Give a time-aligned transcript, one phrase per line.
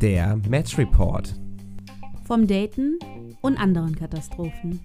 [0.00, 1.34] Der Match Report.
[2.26, 2.98] Vom Daten
[3.40, 4.80] und anderen Katastrophen.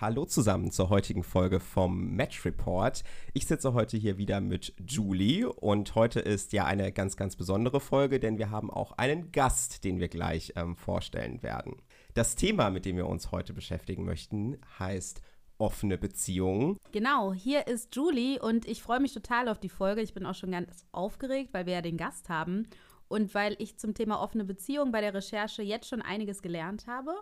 [0.00, 3.02] Hallo zusammen zur heutigen Folge vom Match Report.
[3.34, 7.80] Ich sitze heute hier wieder mit Julie und heute ist ja eine ganz, ganz besondere
[7.80, 11.82] Folge, denn wir haben auch einen Gast, den wir gleich ähm, vorstellen werden.
[12.14, 15.20] Das Thema, mit dem wir uns heute beschäftigen möchten, heißt
[15.60, 16.78] offene Beziehungen.
[16.92, 20.00] Genau, hier ist Julie und ich freue mich total auf die Folge.
[20.00, 22.66] Ich bin auch schon ganz aufgeregt, weil wir ja den Gast haben
[23.08, 27.14] und weil ich zum Thema offene Beziehungen bei der Recherche jetzt schon einiges gelernt habe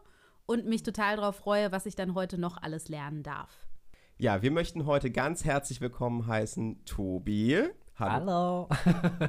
[0.46, 3.66] und mich total darauf freue, was ich dann heute noch alles lernen darf.
[4.18, 7.64] Ja, wir möchten heute ganz herzlich willkommen heißen Tobi.
[7.98, 8.68] Hallo.
[8.84, 9.28] Hallo.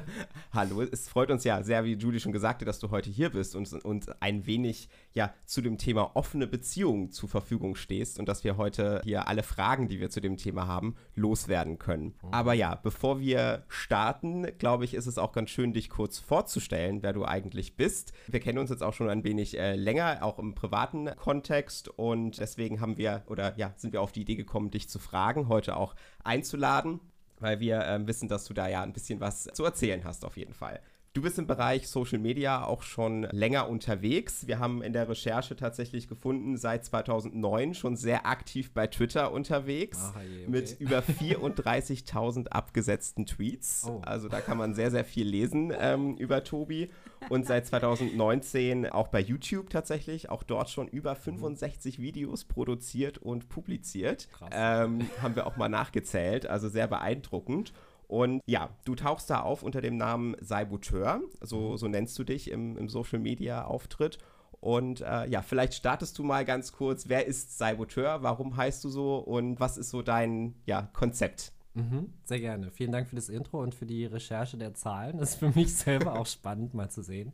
[0.52, 0.82] Hallo.
[0.82, 3.56] Es freut uns ja sehr, wie Julie schon gesagt hat, dass du heute hier bist
[3.56, 8.44] und uns ein wenig ja zu dem Thema offene Beziehungen zur Verfügung stehst und dass
[8.44, 12.14] wir heute hier alle Fragen, die wir zu dem Thema haben, loswerden können.
[12.22, 12.28] Mhm.
[12.30, 17.02] Aber ja, bevor wir starten, glaube ich, ist es auch ganz schön, dich kurz vorzustellen,
[17.02, 18.12] wer du eigentlich bist.
[18.28, 22.38] Wir kennen uns jetzt auch schon ein wenig äh, länger, auch im privaten Kontext und
[22.38, 25.76] deswegen haben wir oder ja, sind wir auf die Idee gekommen, dich zu fragen, heute
[25.76, 27.00] auch einzuladen
[27.40, 30.36] weil wir ähm, wissen, dass du da ja ein bisschen was zu erzählen hast auf
[30.36, 30.80] jeden Fall.
[31.12, 34.46] Du bist im Bereich Social Media auch schon länger unterwegs.
[34.46, 39.98] Wir haben in der Recherche tatsächlich gefunden, seit 2009 schon sehr aktiv bei Twitter unterwegs
[40.14, 40.48] Ach, je, okay.
[40.48, 43.86] mit über 34.000 abgesetzten Tweets.
[43.88, 44.00] Oh.
[44.04, 46.90] Also da kann man sehr, sehr viel lesen ähm, über Tobi.
[47.28, 52.02] Und seit 2019 auch bei YouTube tatsächlich, auch dort schon über 65 mhm.
[52.04, 54.28] Videos produziert und publiziert.
[54.52, 57.72] Ähm, haben wir auch mal nachgezählt, also sehr beeindruckend.
[58.10, 61.76] Und ja, du tauchst da auf unter dem Namen Saibuteur, so, mhm.
[61.76, 64.18] so nennst du dich im, im Social Media Auftritt.
[64.58, 68.88] Und äh, ja, vielleicht startest du mal ganz kurz, wer ist Saibuteur, warum heißt du
[68.88, 71.52] so und was ist so dein ja, Konzept?
[71.74, 72.72] Mhm, sehr gerne.
[72.72, 75.18] Vielen Dank für das Intro und für die Recherche der Zahlen.
[75.18, 77.32] Das ist für mich selber auch spannend mal zu sehen.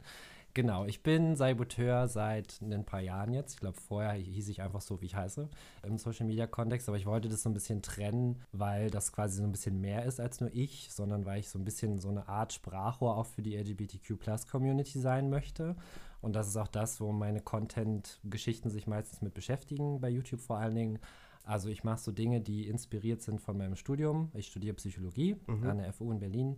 [0.56, 3.52] Genau, ich bin Saiboteur seit ein paar Jahren jetzt.
[3.52, 5.50] Ich glaube, vorher hieß ich einfach so, wie ich heiße,
[5.82, 6.88] im Social Media Kontext.
[6.88, 10.06] Aber ich wollte das so ein bisschen trennen, weil das quasi so ein bisschen mehr
[10.06, 13.26] ist als nur ich, sondern weil ich so ein bisschen so eine Art Sprachrohr auch
[13.26, 14.14] für die LGBTQ
[14.50, 15.76] Community sein möchte.
[16.22, 20.56] Und das ist auch das, wo meine Content-Geschichten sich meistens mit beschäftigen, bei YouTube vor
[20.56, 21.00] allen Dingen.
[21.44, 24.30] Also ich mache so Dinge, die inspiriert sind von meinem Studium.
[24.32, 25.68] Ich studiere Psychologie mhm.
[25.68, 26.56] an der FU in Berlin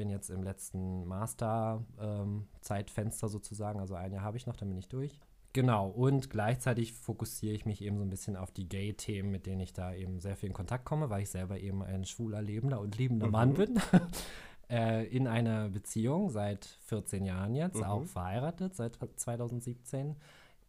[0.00, 4.78] bin jetzt im letzten Master-Zeitfenster ähm, sozusagen, also ein Jahr habe ich noch, dann bin
[4.78, 5.20] ich durch.
[5.52, 9.60] Genau, und gleichzeitig fokussiere ich mich eben so ein bisschen auf die Gay-Themen, mit denen
[9.60, 12.80] ich da eben sehr viel in Kontakt komme, weil ich selber eben ein schwuler, lebender
[12.80, 13.32] und liebender mhm.
[13.32, 13.78] Mann bin.
[14.70, 17.84] äh, in einer Beziehung seit 14 Jahren jetzt, mhm.
[17.84, 20.16] auch verheiratet seit 2017.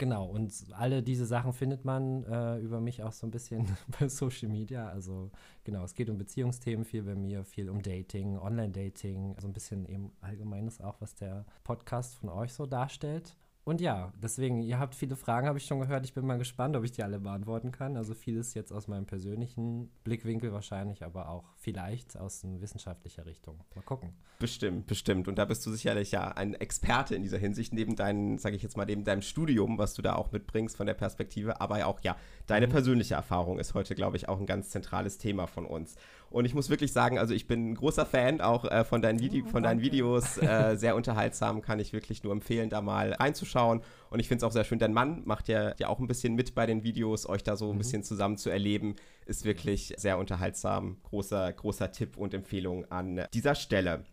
[0.01, 3.67] Genau, und alle diese Sachen findet man äh, über mich auch so ein bisschen
[3.99, 4.89] bei Social Media.
[4.89, 5.29] Also
[5.63, 9.85] genau, es geht um Beziehungsthemen viel bei mir, viel um Dating, Online-Dating, so ein bisschen
[9.85, 13.37] eben allgemeines auch, was der Podcast von euch so darstellt.
[13.71, 16.03] Und ja, deswegen, ihr habt viele Fragen, habe ich schon gehört.
[16.03, 17.95] Ich bin mal gespannt, ob ich die alle beantworten kann.
[17.95, 23.63] Also vieles jetzt aus meinem persönlichen Blickwinkel wahrscheinlich, aber auch vielleicht aus einer wissenschaftlicher Richtung.
[23.73, 24.11] Mal gucken.
[24.39, 25.29] Bestimmt, bestimmt.
[25.29, 28.61] Und da bist du sicherlich ja ein Experte in dieser Hinsicht, neben deinem, sage ich
[28.61, 31.61] jetzt mal, neben deinem Studium, was du da auch mitbringst von der Perspektive.
[31.61, 32.17] Aber auch, ja,
[32.47, 32.71] deine mhm.
[32.71, 35.95] persönliche Erfahrung ist heute, glaube ich, auch ein ganz zentrales Thema von uns.
[36.31, 39.19] Und ich muss wirklich sagen, also ich bin ein großer Fan auch äh, von, deinen
[39.19, 40.39] Vide oh, von deinen Videos.
[40.51, 43.81] Äh, sehr unterhaltsam, kann ich wirklich nur empfehlen, da mal reinzuschauen.
[44.09, 46.35] Und ich finde es auch sehr schön, dein Mann macht ja, ja auch ein bisschen
[46.35, 47.77] mit bei den Videos, euch da so ein mhm.
[47.77, 50.97] bisschen zusammen zu erleben, ist wirklich sehr unterhaltsam.
[51.03, 54.05] Großer, großer Tipp und Empfehlung an dieser Stelle.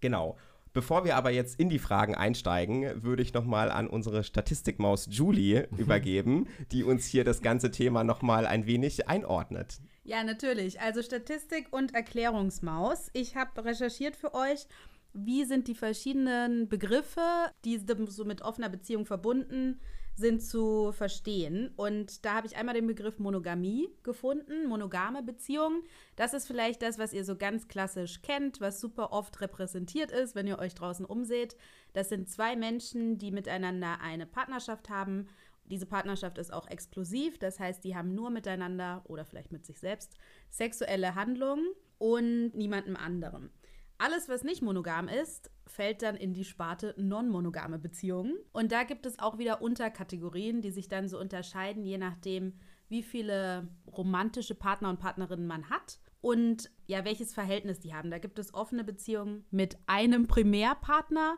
[0.00, 0.36] Genau.
[0.72, 5.68] Bevor wir aber jetzt in die Fragen einsteigen, würde ich nochmal an unsere Statistikmaus Julie
[5.78, 9.80] übergeben, die uns hier das ganze Thema nochmal ein wenig einordnet.
[10.06, 10.80] Ja, natürlich.
[10.80, 13.10] Also Statistik und Erklärungsmaus.
[13.12, 14.68] Ich habe recherchiert für euch,
[15.12, 19.80] wie sind die verschiedenen Begriffe, die so mit offener Beziehung verbunden
[20.14, 21.72] sind, zu verstehen.
[21.74, 25.82] Und da habe ich einmal den Begriff Monogamie gefunden, monogame Beziehungen.
[26.14, 30.36] Das ist vielleicht das, was ihr so ganz klassisch kennt, was super oft repräsentiert ist,
[30.36, 31.56] wenn ihr euch draußen umseht.
[31.94, 35.26] Das sind zwei Menschen, die miteinander eine Partnerschaft haben
[35.70, 39.78] diese Partnerschaft ist auch exklusiv, das heißt, die haben nur miteinander oder vielleicht mit sich
[39.78, 40.16] selbst
[40.50, 41.66] sexuelle Handlungen
[41.98, 43.50] und niemandem anderem.
[43.98, 48.36] Alles, was nicht monogam ist, fällt dann in die Sparte non-monogame Beziehungen.
[48.52, 52.58] Und da gibt es auch wieder Unterkategorien, die sich dann so unterscheiden, je nachdem,
[52.88, 58.10] wie viele romantische Partner und Partnerinnen man hat und ja, welches Verhältnis die haben.
[58.10, 61.36] Da gibt es offene Beziehungen mit einem Primärparter,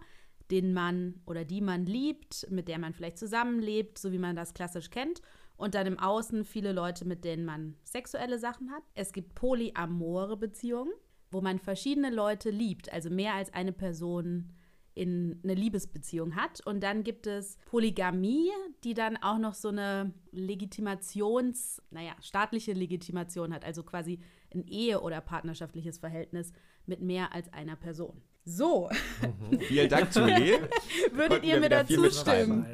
[0.51, 4.55] den man oder die man liebt, mit der man vielleicht zusammenlebt, so wie man das
[4.55, 5.21] klassisch kennt.
[5.59, 8.85] und dann im Außen viele Leute, mit denen man sexuelle Sachen hat.
[8.95, 10.93] Es gibt polyamore Beziehungen,
[11.31, 14.53] wo man verschiedene Leute liebt, also mehr als eine Person
[14.95, 16.65] in eine Liebesbeziehung hat.
[16.67, 18.51] Und dann gibt es Polygamie,
[18.85, 24.21] die dann auch noch so eine Legitimations, naja, staatliche Legitimation hat, also quasi
[24.53, 26.53] ein Ehe- oder partnerschaftliches Verhältnis
[26.87, 28.23] mit mehr als einer Person.
[28.49, 28.89] So.
[29.21, 29.61] Mhm.
[29.61, 30.59] Vielen Dank, Julie.
[31.13, 32.67] Würdet ihr mir dazu stimmen?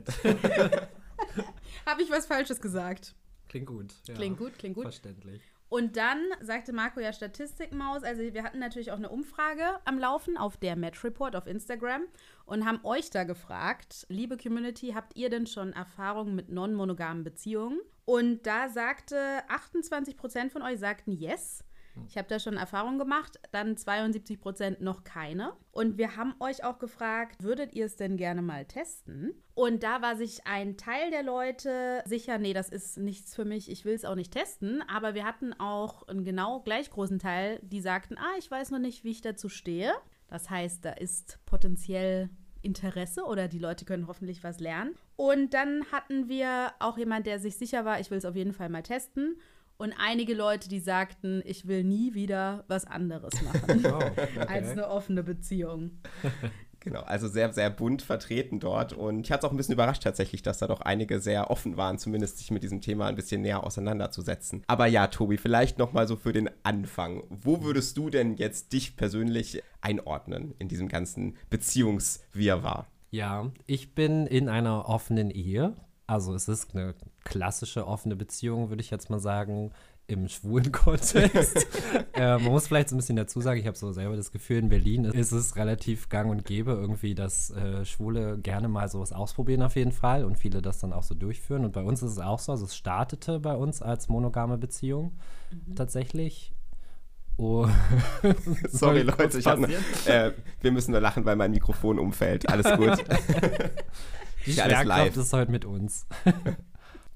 [1.84, 3.14] Habe ich was Falsches gesagt?
[3.48, 3.92] Klingt gut.
[4.06, 4.14] Ja.
[4.14, 4.84] Klingt gut, klingt gut.
[4.84, 5.42] Verständlich.
[5.68, 8.04] Und dann sagte Marco ja Statistikmaus.
[8.04, 12.02] Also wir hatten natürlich auch eine Umfrage am Laufen auf der Match Report auf Instagram
[12.46, 17.80] und haben euch da gefragt, liebe Community, habt ihr denn schon Erfahrungen mit non-monogamen Beziehungen?
[18.04, 21.64] Und da sagte 28 Prozent von euch sagten yes.
[22.08, 25.52] Ich habe da schon Erfahrungen gemacht, dann 72 Prozent noch keine.
[25.72, 29.32] Und wir haben euch auch gefragt, würdet ihr es denn gerne mal testen?
[29.54, 33.70] Und da war sich ein Teil der Leute sicher, nee, das ist nichts für mich,
[33.70, 34.82] ich will es auch nicht testen.
[34.88, 38.80] Aber wir hatten auch einen genau gleich großen Teil, die sagten, ah, ich weiß noch
[38.80, 39.92] nicht, wie ich dazu stehe.
[40.28, 42.30] Das heißt, da ist potenziell
[42.62, 44.94] Interesse oder die Leute können hoffentlich was lernen.
[45.16, 48.52] Und dann hatten wir auch jemand, der sich sicher war, ich will es auf jeden
[48.52, 49.36] Fall mal testen
[49.84, 54.40] und einige Leute, die sagten, ich will nie wieder was anderes machen oh, okay.
[54.48, 55.92] als eine offene Beziehung.
[56.80, 58.92] Genau, also sehr, sehr bunt vertreten dort.
[58.92, 61.78] Und ich hatte es auch ein bisschen überrascht tatsächlich, dass da doch einige sehr offen
[61.78, 64.64] waren, zumindest sich mit diesem Thema ein bisschen näher auseinanderzusetzen.
[64.66, 67.24] Aber ja, Tobi, vielleicht nochmal so für den Anfang.
[67.30, 72.86] Wo würdest du denn jetzt dich persönlich einordnen in diesem ganzen Beziehungswirrwarr?
[73.10, 75.74] Ja, ich bin in einer offenen Ehe
[76.06, 76.94] also es ist eine
[77.24, 79.72] klassische offene Beziehung, würde ich jetzt mal sagen,
[80.06, 81.66] im schwulen Kontext.
[82.12, 84.58] äh, man muss vielleicht so ein bisschen dazu sagen, ich habe so selber das Gefühl,
[84.58, 89.12] in Berlin ist es relativ gang und gäbe irgendwie, dass äh, Schwule gerne mal sowas
[89.12, 91.64] ausprobieren auf jeden Fall und viele das dann auch so durchführen.
[91.64, 95.12] Und bei uns ist es auch so, also es startete bei uns als monogame Beziehung
[95.50, 95.74] mhm.
[95.74, 96.52] tatsächlich.
[97.36, 97.66] Oh.
[98.68, 99.68] Sorry, Leute, ich ne,
[100.06, 102.48] äh, wir müssen nur lachen, weil mein Mikrofon umfällt.
[102.48, 103.04] Alles gut.
[104.46, 106.06] Die Schwerkraft ist heute mit uns.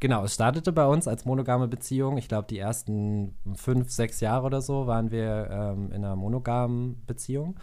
[0.00, 2.18] Genau, es startete bei uns als monogame Beziehung.
[2.18, 7.04] Ich glaube, die ersten fünf, sechs Jahre oder so waren wir ähm, in einer monogamen
[7.06, 7.58] Beziehung.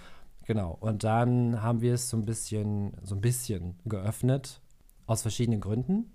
[0.45, 0.77] Genau.
[0.79, 4.61] Und dann haben wir es so ein bisschen, so ein bisschen geöffnet
[5.07, 6.14] aus verschiedenen Gründen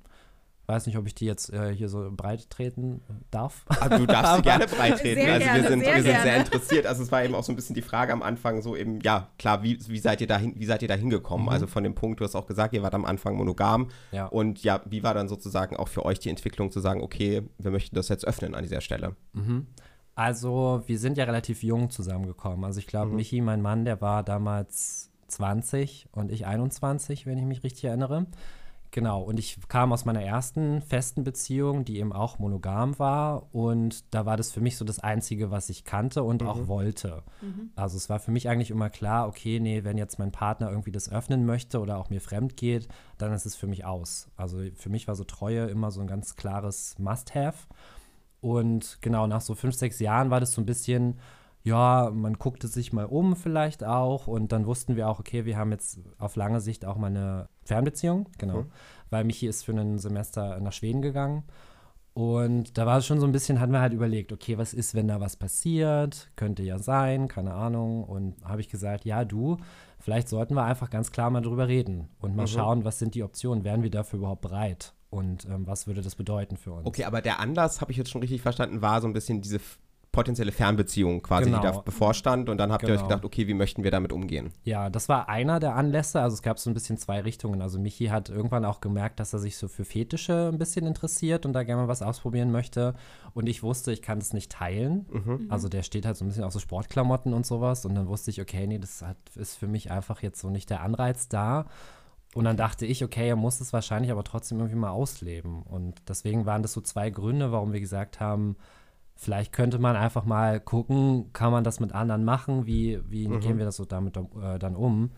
[0.71, 3.65] weiß nicht, ob ich die jetzt äh, hier so breit treten darf.
[3.81, 5.21] Aber du darfst sie gerne breit treten.
[5.21, 6.87] Sehr also gerne, wir sind, sehr, wir sind sehr interessiert.
[6.87, 9.29] Also es war eben auch so ein bisschen die Frage am Anfang, so eben, ja,
[9.39, 11.47] klar, wie, wie seid ihr da wie seid ihr da hingekommen?
[11.47, 11.53] Mhm.
[11.53, 13.89] Also von dem Punkt, du hast auch gesagt, ihr wart am Anfang monogam.
[14.13, 14.27] Ja.
[14.27, 17.71] Und ja, wie war dann sozusagen auch für euch die Entwicklung zu sagen, okay, wir
[17.71, 19.17] möchten das jetzt öffnen an dieser Stelle?
[19.33, 19.67] Mhm.
[20.15, 22.65] Also, wir sind ja relativ jung zusammengekommen.
[22.65, 23.17] Also, ich glaube, mhm.
[23.17, 28.27] Michi, mein Mann, der war damals 20 und ich 21, wenn ich mich richtig erinnere.
[28.93, 33.55] Genau, und ich kam aus meiner ersten festen Beziehung, die eben auch monogam war.
[33.55, 36.49] Und da war das für mich so das Einzige, was ich kannte und mhm.
[36.49, 37.23] auch wollte.
[37.41, 37.71] Mhm.
[37.77, 40.91] Also es war für mich eigentlich immer klar, okay, nee, wenn jetzt mein Partner irgendwie
[40.91, 44.29] das öffnen möchte oder auch mir fremd geht, dann ist es für mich aus.
[44.37, 47.69] Also für mich war so Treue immer so ein ganz klares Must-Have.
[48.41, 51.19] Und genau, nach so fünf, sechs Jahren war das so ein bisschen,
[51.63, 55.59] ja, man guckte sich mal um vielleicht auch und dann wussten wir auch, okay, wir
[55.59, 58.71] haben jetzt auf lange Sicht auch mal eine Fernbeziehung, genau, mhm.
[59.11, 61.45] weil Michi ist für ein Semester nach Schweden gegangen
[62.13, 64.95] und da war es schon so ein bisschen, hatten wir halt überlegt, okay, was ist,
[64.95, 66.31] wenn da was passiert?
[66.35, 68.05] Könnte ja sein, keine Ahnung.
[68.05, 69.59] Und habe ich gesagt, ja, du,
[70.01, 72.49] vielleicht sollten wir einfach ganz klar mal drüber reden und mal mhm.
[72.49, 74.93] schauen, was sind die Optionen, wären wir dafür überhaupt bereit?
[75.09, 76.87] Und ähm, was würde das bedeuten für uns?
[76.87, 79.61] Okay, aber der Anlass, habe ich jetzt schon richtig verstanden, war so ein bisschen diese
[80.13, 81.61] potenzielle Fernbeziehung quasi, genau.
[81.61, 82.49] die da bevorstand.
[82.49, 82.93] Und dann habt genau.
[82.93, 83.09] ihr euch genau.
[83.11, 84.53] gedacht, okay, wie möchten wir damit umgehen?
[84.65, 86.21] Ja, das war einer der Anlässe.
[86.21, 87.63] Also es gab so ein bisschen zwei Richtungen.
[87.63, 91.47] Also Michi hat irgendwann auch gemerkt, dass er sich so für Fetische ein bisschen interessiert
[91.47, 92.95] und da gerne mal was ausprobieren möchte.
[93.35, 95.07] Und ich wusste, ich kann das nicht teilen.
[95.13, 95.47] Mhm.
[95.49, 97.85] Also der steht halt so ein bisschen auf so Sportklamotten und sowas.
[97.85, 100.71] Und dann wusste ich, okay, nee, das hat, ist für mich einfach jetzt so nicht
[100.71, 101.67] der Anreiz da.
[102.35, 105.63] Und dann dachte ich, okay, er muss es wahrscheinlich aber trotzdem irgendwie mal ausleben.
[105.63, 108.57] Und deswegen waren das so zwei Gründe, warum wir gesagt haben,
[109.23, 112.65] Vielleicht könnte man einfach mal gucken, kann man das mit anderen machen?
[112.65, 113.41] Wie, wie mhm.
[113.41, 115.11] gehen wir das so damit äh, dann um?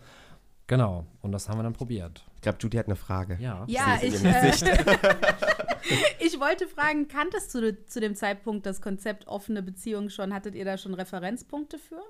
[0.67, 2.25] Genau, und das haben wir dann probiert.
[2.35, 3.37] Ich glaube, Judy hat eine Frage.
[3.39, 4.51] Ja, ja ich, äh,
[6.19, 10.33] ich wollte fragen, kanntest du zu dem Zeitpunkt das Konzept offene Beziehung schon?
[10.33, 12.01] Hattet ihr da schon Referenzpunkte für?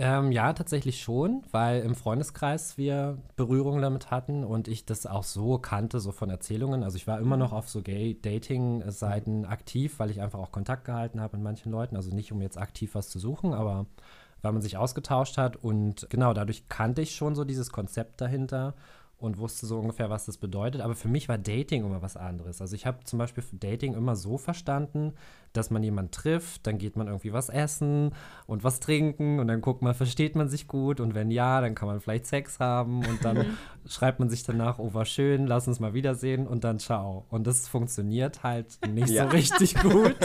[0.00, 5.24] Ähm, ja, tatsächlich schon, weil im Freundeskreis wir Berührungen damit hatten und ich das auch
[5.24, 6.84] so kannte, so von Erzählungen.
[6.84, 11.20] Also ich war immer noch auf so Gay-Dating-Seiten aktiv, weil ich einfach auch Kontakt gehalten
[11.20, 11.96] habe mit manchen Leuten.
[11.96, 13.86] Also nicht, um jetzt aktiv was zu suchen, aber
[14.40, 15.56] weil man sich ausgetauscht hat.
[15.56, 18.74] Und genau, dadurch kannte ich schon so dieses Konzept dahinter.
[19.18, 20.80] Und wusste so ungefähr, was das bedeutet.
[20.80, 22.60] Aber für mich war Dating immer was anderes.
[22.60, 25.14] Also ich habe zum Beispiel Dating immer so verstanden,
[25.52, 28.14] dass man jemanden trifft, dann geht man irgendwie was essen
[28.46, 31.74] und was trinken und dann guckt man, versteht man sich gut und wenn ja, dann
[31.74, 33.56] kann man vielleicht Sex haben und dann
[33.88, 37.26] schreibt man sich danach, oh war schön, lass uns mal wiedersehen und dann ciao.
[37.30, 39.24] Und das funktioniert halt nicht ja.
[39.24, 40.16] so richtig gut.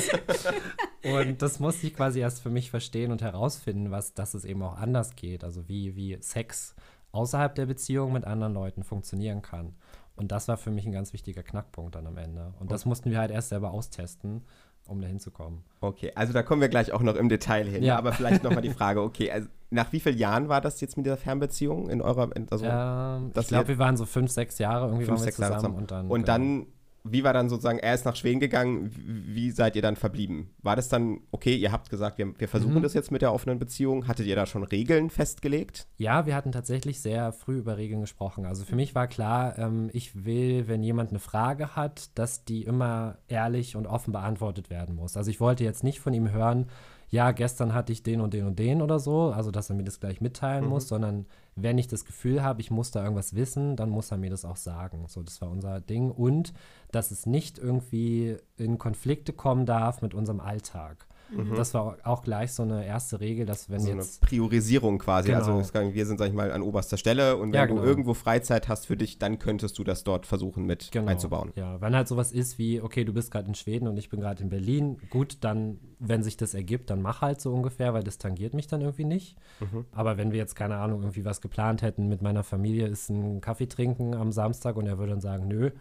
[1.03, 4.61] und das musste ich quasi erst für mich verstehen und herausfinden, was, dass es eben
[4.61, 5.43] auch anders geht.
[5.43, 6.75] Also wie, wie Sex
[7.13, 9.73] außerhalb der Beziehung mit anderen Leuten funktionieren kann.
[10.15, 12.53] Und das war für mich ein ganz wichtiger Knackpunkt dann am Ende.
[12.59, 14.43] Und das mussten wir halt erst selber austesten,
[14.85, 15.63] um da hinzukommen.
[15.81, 17.83] Okay, also da kommen wir gleich auch noch im Detail hin.
[17.83, 17.97] Ja.
[17.97, 21.05] Aber vielleicht nochmal die Frage, okay, also nach wie vielen Jahren war das jetzt mit
[21.05, 25.05] dieser Fernbeziehung in eurer, also, ähm, ich glaube, wir waren so fünf, sechs Jahre irgendwie
[25.05, 25.77] fünf, waren wir sechs zusammen, zusammen.
[25.77, 26.67] Und dann, und dann genau
[27.03, 30.51] wie war dann sozusagen, er ist nach Schweden gegangen, wie seid ihr dann verblieben?
[30.61, 32.81] War das dann, okay, ihr habt gesagt, wir, wir versuchen mhm.
[32.83, 34.07] das jetzt mit der offenen Beziehung.
[34.07, 35.87] Hattet ihr da schon Regeln festgelegt?
[35.97, 38.45] Ja, wir hatten tatsächlich sehr früh über Regeln gesprochen.
[38.45, 42.63] Also für mich war klar, ähm, ich will, wenn jemand eine Frage hat, dass die
[42.63, 45.17] immer ehrlich und offen beantwortet werden muss.
[45.17, 46.67] Also ich wollte jetzt nicht von ihm hören,
[47.13, 49.83] ja, gestern hatte ich den und den und den oder so, also dass er mir
[49.83, 50.71] das gleich mitteilen mhm.
[50.71, 54.17] muss, sondern wenn ich das Gefühl habe, ich muss da irgendwas wissen, dann muss er
[54.17, 55.05] mir das auch sagen.
[55.07, 56.09] So, das war unser Ding.
[56.09, 56.55] Und
[56.91, 61.05] dass es nicht irgendwie in Konflikte kommen darf mit unserem Alltag.
[61.31, 61.55] Mhm.
[61.55, 64.21] Das war auch gleich so eine erste Regel, dass wenn so jetzt.
[64.21, 65.29] Eine Priorisierung quasi.
[65.29, 65.57] Genau.
[65.57, 67.81] Also wir sind, sag ich mal, an oberster Stelle und wenn ja, genau.
[67.81, 71.11] du irgendwo Freizeit hast für dich, dann könntest du das dort versuchen mit genau.
[71.11, 71.51] einzubauen.
[71.55, 74.19] Ja, wenn halt sowas ist wie, okay, du bist gerade in Schweden und ich bin
[74.19, 78.03] gerade in Berlin, gut, dann, wenn sich das ergibt, dann mach halt so ungefähr, weil
[78.03, 79.37] das tangiert mich dann irgendwie nicht.
[79.59, 79.85] Mhm.
[79.91, 83.41] Aber wenn wir jetzt, keine Ahnung, irgendwie was geplant hätten mit meiner Familie, ist ein
[83.41, 85.71] Kaffee trinken am Samstag und er würde dann sagen, nö,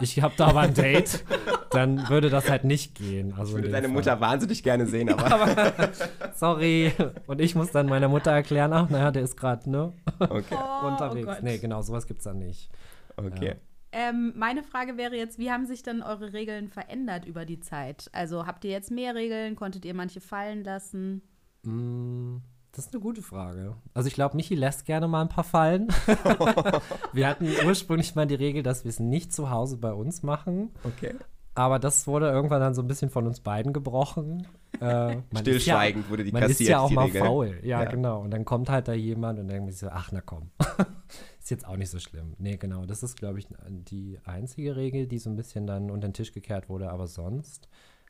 [0.00, 1.24] ich habe da aber ein Date,
[1.70, 3.34] dann würde das halt nicht gehen.
[3.36, 3.94] Also ich würde deine Fall.
[3.94, 5.32] Mutter wahnsinnig gerne sehen, aber.
[5.32, 5.90] aber.
[6.34, 6.92] Sorry.
[7.26, 9.92] Und ich muss dann meiner Mutter erklären, ach, naja, der ist gerade, ne?
[10.18, 10.56] Okay.
[10.56, 11.28] Oh, unterwegs.
[11.28, 12.70] Oh nee, genau, sowas gibt es dann nicht.
[13.16, 13.48] Okay.
[13.48, 13.54] Ja.
[13.92, 18.08] Ähm, meine Frage wäre jetzt, wie haben sich dann eure Regeln verändert über die Zeit?
[18.12, 19.54] Also habt ihr jetzt mehr Regeln?
[19.54, 21.20] Konntet ihr manche fallen lassen?
[21.62, 22.38] Mm,
[22.72, 23.76] das ist eine gute Frage.
[23.92, 25.88] Also ich glaube, Michi lässt gerne mal ein paar fallen.
[27.12, 30.70] wir hatten ursprünglich mal die Regel, dass wir es nicht zu Hause bei uns machen.
[30.82, 31.14] Okay.
[31.54, 34.46] Aber das wurde irgendwann dann so ein bisschen von uns beiden gebrochen.
[34.80, 37.20] Äh, Stillschweigend ja, wurde die man kassiert, ist ja auch mal Regel.
[37.20, 37.58] faul.
[37.62, 38.22] Ja, ja, genau.
[38.22, 40.50] Und dann kommt halt da jemand und denkt sich so, ach, na komm.
[41.38, 42.34] ist jetzt auch nicht so schlimm.
[42.38, 42.86] Nee, genau.
[42.86, 46.32] Das ist, glaube ich, die einzige Regel, die so ein bisschen dann unter den Tisch
[46.32, 46.90] gekehrt wurde.
[46.90, 47.68] Aber sonst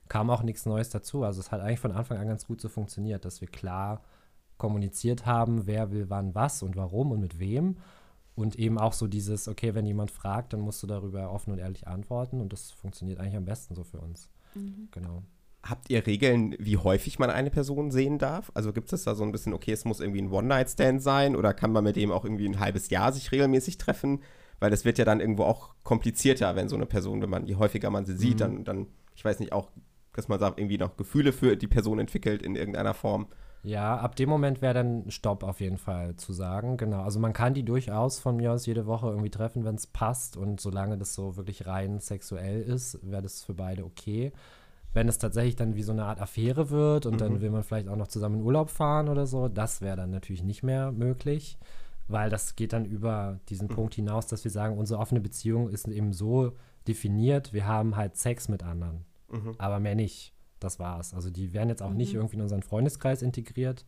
[0.09, 1.25] kam auch nichts Neues dazu.
[1.25, 4.03] Also es hat eigentlich von Anfang an ganz gut so funktioniert, dass wir klar
[4.63, 7.79] kommuniziert haben, wer will wann was und warum und mit wem.
[8.37, 11.59] Und eben auch so dieses, okay, wenn jemand fragt, dann musst du darüber offen und
[11.59, 12.41] ehrlich antworten.
[12.41, 14.31] Und das funktioniert eigentlich am besten so für uns.
[14.55, 14.87] Mhm.
[14.93, 15.25] Genau.
[15.65, 18.53] Habt ihr Regeln, wie häufig man eine Person sehen darf?
[18.55, 21.55] Also gibt es da so ein bisschen, okay, es muss irgendwie ein One-Night-Stand sein oder
[21.55, 24.21] kann man mit dem auch irgendwie ein halbes Jahr sich regelmäßig treffen?
[24.61, 27.57] Weil das wird ja dann irgendwo auch komplizierter, wenn so eine Person, wenn man, je
[27.57, 28.39] häufiger man sie sieht, mhm.
[28.39, 29.73] dann, dann, ich weiß nicht, auch,
[30.13, 33.27] dass man sagt, irgendwie noch Gefühle für die Person entwickelt in irgendeiner Form.
[33.65, 36.77] Ja, ab dem Moment wäre dann Stopp auf jeden Fall zu sagen.
[36.77, 37.03] Genau.
[37.03, 40.37] Also man kann die durchaus von mir aus jede Woche irgendwie treffen, wenn es passt.
[40.37, 44.33] Und solange das so wirklich rein sexuell ist, wäre das für beide okay.
[44.93, 47.19] Wenn es tatsächlich dann wie so eine Art Affäre wird und mhm.
[47.19, 50.11] dann will man vielleicht auch noch zusammen in Urlaub fahren oder so, das wäre dann
[50.11, 51.57] natürlich nicht mehr möglich.
[52.09, 53.75] Weil das geht dann über diesen mhm.
[53.75, 56.53] Punkt hinaus, dass wir sagen, unsere offene Beziehung ist eben so
[56.89, 59.55] definiert, wir haben halt Sex mit anderen, mhm.
[59.59, 61.15] aber mehr nicht das war's.
[61.15, 61.97] Also die werden jetzt auch mhm.
[61.97, 63.85] nicht irgendwie in unseren Freundeskreis integriert.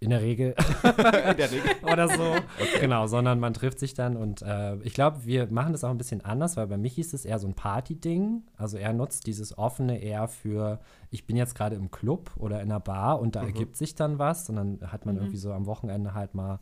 [0.00, 0.54] In der Regel.
[0.84, 1.70] in der Regel.
[1.82, 2.22] Oder so.
[2.22, 2.80] Okay.
[2.80, 5.96] Genau, sondern man trifft sich dann und äh, ich glaube, wir machen das auch ein
[5.98, 8.42] bisschen anders, weil bei Michi ist es eher so ein Party-Ding.
[8.56, 12.70] Also er nutzt dieses offene eher für, ich bin jetzt gerade im Club oder in
[12.70, 13.48] einer Bar und da mhm.
[13.48, 15.22] ergibt sich dann was und dann hat man mhm.
[15.22, 16.60] irgendwie so am Wochenende halt mal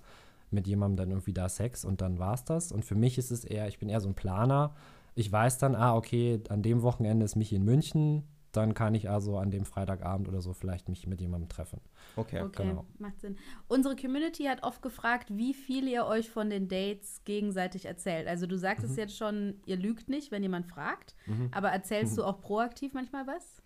[0.52, 2.71] mit jemandem dann irgendwie da Sex und dann war's das.
[2.71, 4.75] Und für mich ist es eher, ich bin eher so ein Planer.
[5.14, 9.09] Ich weiß dann, ah, okay, an dem Wochenende ist Michi in München, dann kann ich
[9.09, 11.80] also an dem Freitagabend oder so vielleicht mich mit jemandem treffen.
[12.16, 12.87] Okay, okay genau.
[12.99, 13.37] macht Sinn.
[13.66, 18.28] Unsere Community hat oft gefragt, wie viel ihr euch von den Dates gegenseitig erzählt.
[18.28, 18.90] Also du sagst mhm.
[18.90, 21.49] es jetzt schon, ihr lügt nicht, wenn jemand fragt, mhm.
[21.52, 22.16] aber erzählst mhm.
[22.23, 23.62] du auch proaktiv manchmal was?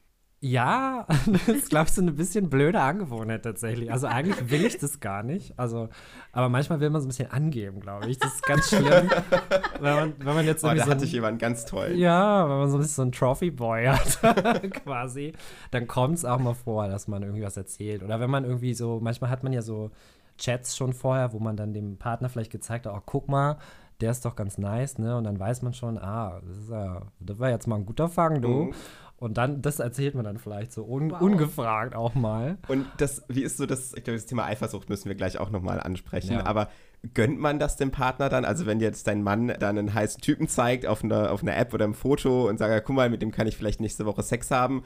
[0.47, 3.93] Ja, das ist, glaube ich, so eine bisschen blöde Angewohnheit tatsächlich.
[3.93, 5.59] Also eigentlich will ich das gar nicht.
[5.59, 5.89] Also,
[6.31, 8.19] aber manchmal will man so ein bisschen angeben, glaube ich.
[8.19, 9.11] Das ist ganz schlimm.
[9.81, 11.93] wenn, man, wenn man jetzt oh, da so hatte ich jemanden ganz toll.
[11.97, 15.33] Ja, wenn man so ein bisschen so ein Trophy-Boy hat, quasi,
[15.73, 18.05] dann kommt es auch mal vor, dass man irgendwie was erzählt.
[18.05, 19.91] Oder wenn man irgendwie so, manchmal hat man ja so
[20.39, 23.57] Chats schon vorher, wo man dann dem Partner vielleicht gezeigt hat, oh, guck mal,
[24.01, 25.17] der ist doch ganz nice, ne?
[25.17, 28.09] Und dann weiß man schon, ah, das, ist ja, das war jetzt mal ein guter
[28.09, 28.49] Fang, du.
[28.49, 28.75] Mhm.
[29.19, 31.21] Und dann, das erzählt man dann vielleicht so un Wow.
[31.23, 32.59] ungefragt auch mal.
[32.69, 35.51] Und das, wie ist so das, ich glaube, das Thema Eifersucht müssen wir gleich auch
[35.51, 36.45] nochmal ansprechen, Ja.
[36.45, 36.69] aber
[37.15, 38.45] gönnt man das dem Partner dann?
[38.45, 41.73] Also wenn jetzt dein Mann dann einen heißen Typen zeigt auf einer auf einer App
[41.73, 44.23] oder im Foto und sagt, ja, guck mal, mit dem kann ich vielleicht nächste Woche
[44.23, 44.83] Sex haben,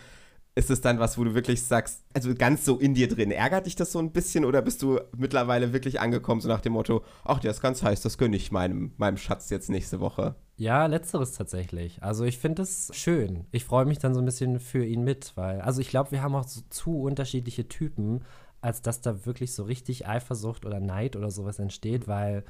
[0.55, 3.67] ist es dann was, wo du wirklich sagst, also ganz so in dir drin, ärgert
[3.67, 7.03] dich das so ein bisschen oder bist du mittlerweile wirklich angekommen, so nach dem Motto,
[7.25, 10.35] ach, der ist ganz heiß, das gönne ich meinem, meinem Schatz jetzt nächste Woche?
[10.61, 12.02] Ja, letzteres tatsächlich.
[12.02, 13.47] Also ich finde es schön.
[13.50, 16.21] Ich freue mich dann so ein bisschen für ihn mit, weil, also ich glaube, wir
[16.21, 18.26] haben auch so zu unterschiedliche Typen,
[18.61, 22.45] als dass da wirklich so richtig Eifersucht oder Neid oder sowas entsteht, weil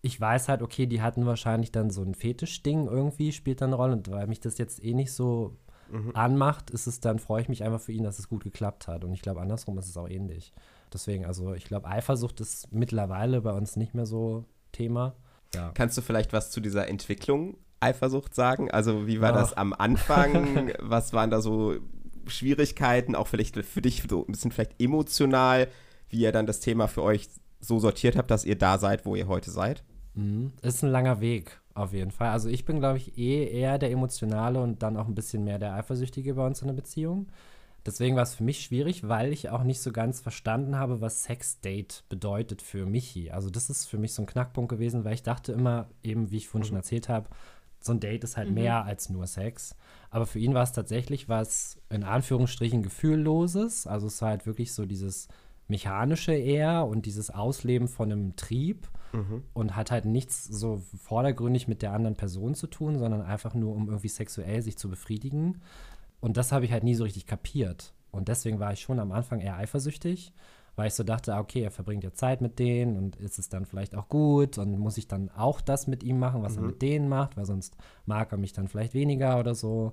[0.00, 3.76] ich weiß halt, okay, die hatten wahrscheinlich dann so ein Fetischding irgendwie, spielt dann eine
[3.76, 3.94] Rolle.
[3.94, 5.56] Und weil mich das jetzt eh nicht so
[6.14, 9.02] anmacht, ist es dann, freue ich mich einfach für ihn, dass es gut geklappt hat.
[9.02, 10.52] Und ich glaube, andersrum ist es auch ähnlich.
[10.92, 15.16] Deswegen, also ich glaube, Eifersucht ist mittlerweile bei uns nicht mehr so Thema.
[15.54, 15.70] Ja.
[15.74, 18.70] Kannst du vielleicht was zu dieser Entwicklung Eifersucht sagen?
[18.70, 19.40] Also wie war Ach.
[19.40, 20.72] das am Anfang?
[20.80, 21.76] was waren da so
[22.26, 25.68] Schwierigkeiten, auch vielleicht für dich so ein bisschen vielleicht emotional,
[26.08, 27.28] wie ihr dann das Thema für euch
[27.60, 29.84] so sortiert habt, dass ihr da seid, wo ihr heute seid?
[30.14, 30.52] Mhm.
[30.62, 32.30] Ist ein langer Weg, auf jeden Fall.
[32.30, 35.58] Also ich bin, glaube ich, eh eher der Emotionale und dann auch ein bisschen mehr
[35.58, 37.28] der Eifersüchtige bei uns in der Beziehung.
[37.86, 41.22] Deswegen war es für mich schwierig, weil ich auch nicht so ganz verstanden habe, was
[41.22, 43.30] Sex-Date bedeutet für Michi.
[43.30, 46.38] Also das ist für mich so ein Knackpunkt gewesen, weil ich dachte immer, eben wie
[46.38, 47.28] ich vorhin schon erzählt habe,
[47.78, 49.76] so ein Date ist halt mehr als nur Sex.
[50.10, 53.86] Aber für ihn war es tatsächlich was in Anführungsstrichen gefühlloses.
[53.86, 55.28] Also es war halt wirklich so dieses
[55.68, 58.88] mechanische eher und dieses Ausleben von einem Trieb
[59.54, 63.74] und hat halt nichts so vordergründig mit der anderen Person zu tun, sondern einfach nur,
[63.74, 65.62] um irgendwie sexuell sich zu befriedigen.
[66.26, 67.94] Und das habe ich halt nie so richtig kapiert.
[68.10, 70.32] Und deswegen war ich schon am Anfang eher eifersüchtig,
[70.74, 73.48] weil ich so dachte, ah, okay, er verbringt ja Zeit mit denen und ist es
[73.48, 76.62] dann vielleicht auch gut und muss ich dann auch das mit ihm machen, was er
[76.62, 79.92] mit denen macht, weil sonst mag er mich dann vielleicht weniger oder so.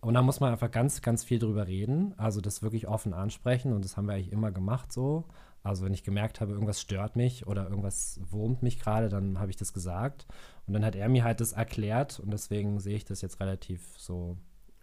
[0.00, 3.72] Und da muss man einfach ganz, ganz viel drüber reden, also das wirklich offen ansprechen
[3.72, 5.26] und das haben wir eigentlich immer gemacht so.
[5.62, 9.50] Also wenn ich gemerkt habe, irgendwas stört mich oder irgendwas wurmt mich gerade, dann habe
[9.50, 10.26] ich das gesagt.
[10.66, 13.94] Und dann hat er mir halt das erklärt und deswegen sehe ich das jetzt relativ
[13.96, 14.38] so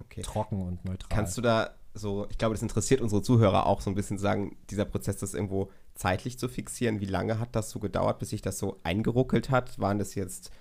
[0.06, 0.22] Okay.
[0.22, 1.10] trocken und neutral.
[1.10, 4.58] Kannst du da so, ich glaube, das interessiert unsere Zuhörer auch so ein bisschen sagen,
[4.70, 8.42] dieser Prozess, das irgendwo zeitlich zu fixieren, wie lange hat das so gedauert, bis sich
[8.42, 9.79] das so eingeruckelt hat?
[9.79, 10.51] Waren das jetzt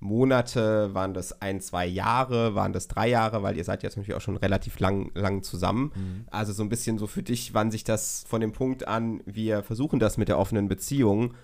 [0.00, 4.16] Monate, waren das ein, zwei Jahre, waren das drei Jahre, weil ihr seid jetzt natürlich
[4.16, 6.26] auch schon relativ lang, lang zusammen.
[6.30, 9.62] Also so ein bisschen so für dich, wann sich das von dem Punkt an, wir
[9.62, 11.34] versuchen das mit der offenen Beziehung,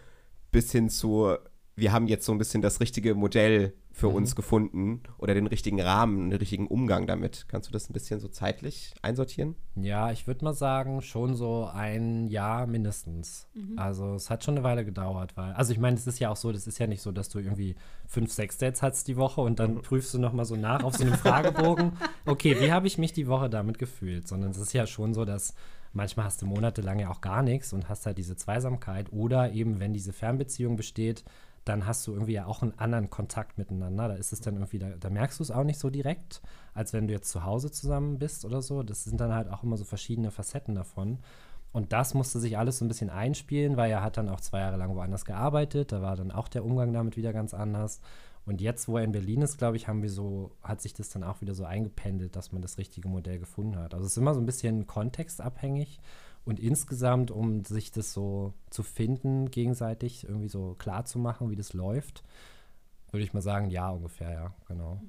[0.53, 1.35] bis hin zu,
[1.75, 5.81] wir haben jetzt so ein bisschen das richtige Modell für uns gefunden oder den richtigen
[5.81, 7.47] Rahmen, den richtigen Umgang damit.
[7.47, 9.55] Kannst du das ein bisschen so zeitlich einsortieren?
[9.77, 13.47] Ja, ich würde mal sagen, schon so ein Jahr mindestens.
[13.77, 16.37] Also es hat schon eine Weile gedauert, weil, also ich meine, es ist ja auch
[16.37, 17.77] so, das ist ja nicht so, dass du irgendwie
[18.09, 21.05] fünf, sechs Dates hast die Woche und dann prüfst du nochmal so nach auf so
[21.05, 21.93] einem Fragebogen,
[22.27, 24.27] okay, wie habe ich mich die Woche damit gefühlt?
[24.27, 25.55] Sondern es ist ja schon so, dass
[25.93, 29.79] manchmal hast du monatelang ja auch gar nichts und hast halt diese Zweisamkeit oder eben,
[29.79, 31.23] wenn diese Fernbeziehung besteht,
[31.65, 34.09] dann hast du irgendwie ja auch einen anderen Kontakt miteinander.
[34.09, 36.43] Da ist es dann irgendwie, da, da merkst du es auch nicht so direkt,
[36.75, 38.83] als wenn du jetzt zu Hause zusammen bist oder so.
[38.83, 41.19] Das sind dann halt auch immer so verschiedene Facetten davon.
[41.73, 44.61] Und das musste sich alles so ein bisschen einspielen, weil er hat dann auch zwei
[44.61, 45.91] Jahre lang woanders gearbeitet.
[45.91, 48.01] Da war dann auch der Umgang damit wieder ganz anders.
[48.47, 51.09] Und jetzt, wo er in Berlin ist, glaube ich, haben wir so, hat sich das
[51.09, 53.95] dann auch wieder so eingependelt, dass man das richtige Modell gefunden hat.
[53.95, 55.99] Also es ist immer so ein bisschen kontextabhängig.
[56.45, 61.57] Und insgesamt, um sich das so zu finden, gegenseitig irgendwie so klar zu machen, wie
[61.57, 62.23] das läuft,
[63.11, 65.01] würde ich mal sagen, ja, ungefähr, ja, genau.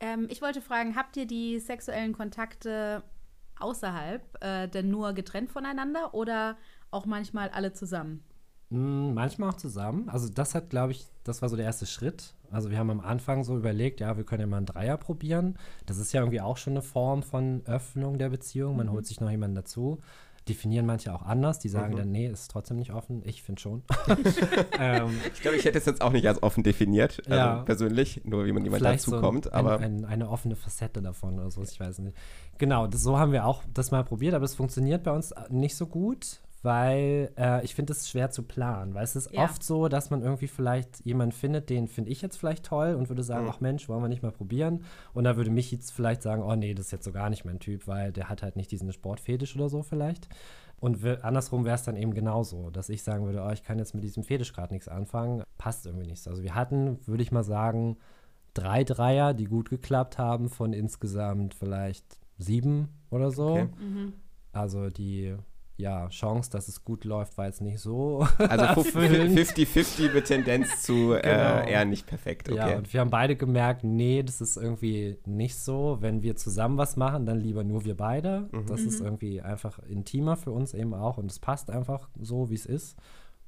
[0.00, 3.02] Ähm, ich wollte fragen, habt ihr die sexuellen Kontakte
[3.58, 6.56] außerhalb äh, denn nur getrennt voneinander oder
[6.90, 8.24] auch manchmal alle zusammen?
[8.70, 10.08] Mm, Manchmal auch zusammen.
[10.08, 12.34] Also das hat, glaube ich, das war so der erste Schritt.
[12.50, 15.56] Also wir haben am Anfang so überlegt, ja, wir können ja mal einen Dreier probieren.
[15.86, 18.76] Das ist ja irgendwie auch schon eine Form von Öffnung der Beziehung.
[18.76, 20.00] Man holt sich noch jemanden dazu.
[20.48, 21.58] Definieren manche auch anders.
[21.60, 23.22] Die sagen dann, nee, ist trotzdem nicht offen.
[23.24, 23.82] Ich finde schon.
[24.80, 27.62] ähm, Ich glaube, ich hätte es jetzt auch nicht als offen definiert, also Ja.
[27.62, 29.52] persönlich, nur wie man jemand dazu so kommt.
[29.52, 32.16] ein, Aber ein, eine offene Facette davon oder so, ich weiß nicht.
[32.58, 35.76] Genau, das, so haben wir auch das mal probiert, aber es funktioniert bei uns nicht
[35.76, 39.44] so gut, weil äh, ich finde es schwer zu planen, weil es ist Ja.
[39.44, 43.08] oft so, dass man irgendwie vielleicht jemanden findet, den finde ich jetzt vielleicht toll und
[43.08, 44.84] würde sagen, ach Mensch, wollen wir nicht mal probieren?
[45.12, 47.44] Und da würde mich jetzt vielleicht sagen, oh nee, das ist jetzt so gar nicht
[47.44, 50.28] mein Typ, weil der hat halt nicht diesen Sportfetisch oder so vielleicht.
[50.78, 53.94] Und andersrum wäre es dann eben genauso, dass ich sagen würde, oh, ich kann jetzt
[53.94, 56.22] mit diesem Fetisch gerade nichts anfangen, passt irgendwie nicht.
[56.22, 56.30] so.
[56.30, 57.98] Also wir hatten, würde ich mal sagen,
[58.54, 63.50] drei Dreier, die gut geklappt haben, von insgesamt vielleicht sieben oder so.
[63.50, 63.68] Okay.
[63.80, 64.12] Mhm.
[64.52, 65.36] Also die,
[65.82, 68.26] ja, Chance, dass es gut läuft, war jetzt nicht so.
[68.38, 69.38] Also erfüllend.
[69.38, 71.58] 50-50 mit Tendenz zu Genau.
[71.66, 72.48] äh, eher nicht perfekt.
[72.48, 72.56] Okay.
[72.56, 75.98] Ja, und wir haben beide gemerkt, nee, das ist irgendwie nicht so.
[76.00, 78.48] Wenn wir zusammen was machen, dann lieber nur wir beide.
[78.68, 82.54] Das ist irgendwie einfach intimer für uns eben auch und es passt einfach so, wie
[82.54, 82.96] es ist.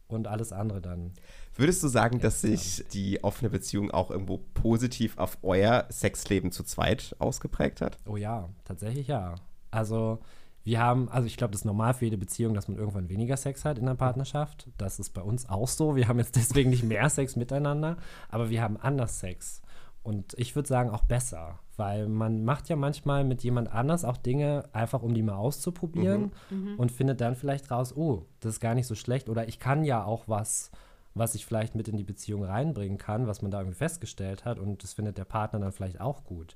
[0.07, 1.12] Und alles andere dann.
[1.57, 6.62] Würdest du sagen, dass sich die offene Beziehung auch irgendwo positiv auf euer Sexleben zu
[6.62, 7.97] zweit ausgeprägt hat?
[8.07, 9.37] Oh ja, tatsächlich ja.
[9.70, 10.18] Also
[10.64, 13.37] wir haben, also ich glaube, das ist normal für jede Beziehung, dass man irgendwann weniger
[13.37, 14.68] Sex hat in der Partnerschaft.
[14.79, 15.94] Das ist bei uns auch so.
[15.94, 17.98] Wir haben jetzt deswegen nicht mehr Sex miteinander,
[18.31, 19.61] aber wir haben anders Sex.
[20.03, 24.18] Und ich würde sagen auch besser, weil man macht ja manchmal mit jemand anders auch
[24.18, 26.33] Dinge einfach, um die mal auszuprobieren
[26.77, 29.83] und findet dann vielleicht raus, oh, das ist gar nicht so schlecht oder ich kann
[29.83, 30.70] ja auch was,
[31.14, 34.59] was ich vielleicht mit in die Beziehung reinbringen kann, was man da irgendwie festgestellt hat
[34.59, 36.55] und das findet der Partner dann vielleicht auch gut.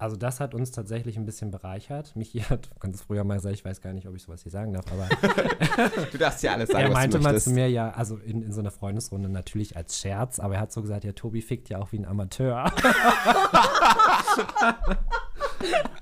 [0.00, 2.14] Also das hat uns tatsächlich ein bisschen bereichert.
[2.14, 4.72] Michi hat ganz früher mal gesagt, ich weiß gar nicht, ob ich sowas hier sagen
[4.72, 5.08] darf, aber
[6.12, 8.60] Du darfst ja alles sagen, er meinte mal zu mir ja, also in, in so
[8.60, 11.90] einer Freundesrunde natürlich als Scherz, aber er hat so gesagt, ja, Tobi fickt ja auch
[11.90, 12.70] wie ein Amateur.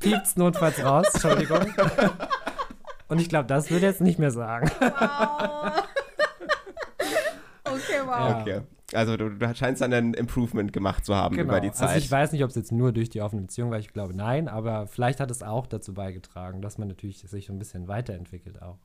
[0.01, 1.67] Piept's notfalls raus, Entschuldigung.
[3.09, 4.71] Und ich glaube, das würde er jetzt nicht mehr sagen.
[4.79, 5.73] Wow.
[7.65, 8.19] okay, wow.
[8.19, 8.41] Ja.
[8.41, 8.61] Okay.
[8.93, 11.89] Also du, du scheinst dann ein Improvement gemacht zu haben über die Zeit.
[11.89, 14.15] Also ich weiß nicht, ob es jetzt nur durch die offene Beziehung war, ich glaube
[14.15, 17.89] nein, aber vielleicht hat es auch dazu beigetragen, dass man natürlich sich so ein bisschen
[17.89, 18.79] weiterentwickelt auch.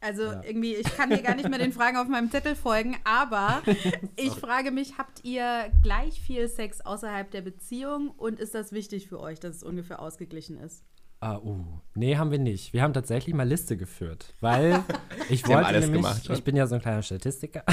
[0.00, 0.42] Also Ja.
[0.44, 3.62] irgendwie, ich kann hier gar nicht mehr den Fragen auf meinem Zettel folgen, aber
[4.16, 9.08] ich frage mich, habt ihr gleich viel Sex außerhalb der Beziehung und ist das wichtig
[9.08, 10.84] für euch, dass es ungefähr ausgeglichen ist?
[11.24, 11.64] Ah, uh.
[11.94, 12.74] Nee, haben wir nicht.
[12.74, 14.84] Wir haben tatsächlich mal Liste geführt, weil
[15.30, 17.64] ich wollte alles nämlich, gemacht, ich bin ja so ein kleiner Statistiker.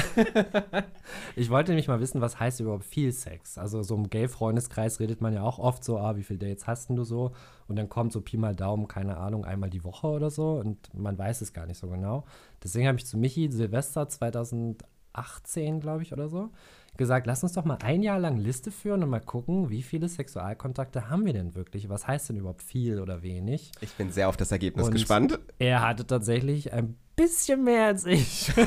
[1.36, 3.58] ich wollte nämlich mal wissen, was heißt überhaupt viel Sex?
[3.58, 6.88] Also so im Gay-Freundeskreis redet man ja auch oft so, ah, wie viele Dates hast
[6.88, 7.32] denn du so?
[7.68, 10.78] Und dann kommt so Pi mal Daumen, keine Ahnung, einmal die Woche oder so und
[10.94, 12.24] man weiß es gar nicht so genau.
[12.64, 16.52] Deswegen habe ich zu Michi Silvester 2018, glaube ich, oder so,
[16.98, 20.08] gesagt, lass uns doch mal ein Jahr lang Liste führen und mal gucken, wie viele
[20.08, 21.88] Sexualkontakte haben wir denn wirklich?
[21.88, 23.72] Was heißt denn überhaupt viel oder wenig?
[23.80, 25.38] ich bin sehr auf das Ergebnis Und- gespannt.
[25.58, 28.50] Er hatte tatsächlich ein bisschen mehr als ich.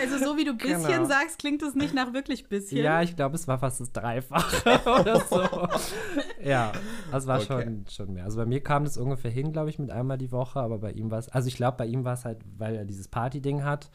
[0.00, 1.04] Also so wie du bisschen Genau.
[1.06, 2.82] sagst, klingt es nicht nach wirklich bisschen.
[2.84, 5.42] ja, ich glaube, es war fast das Dreifache oder so.
[6.42, 6.72] ja,
[7.10, 7.62] das war Okay.
[7.64, 8.24] schon, schon mehr.
[8.24, 10.92] Also bei mir kam das ungefähr hin, glaube ich, mit einmal die Woche, aber bei
[10.92, 13.64] ihm war es, also ich glaube, bei ihm war es halt, weil er dieses Party-Ding
[13.64, 13.90] hat,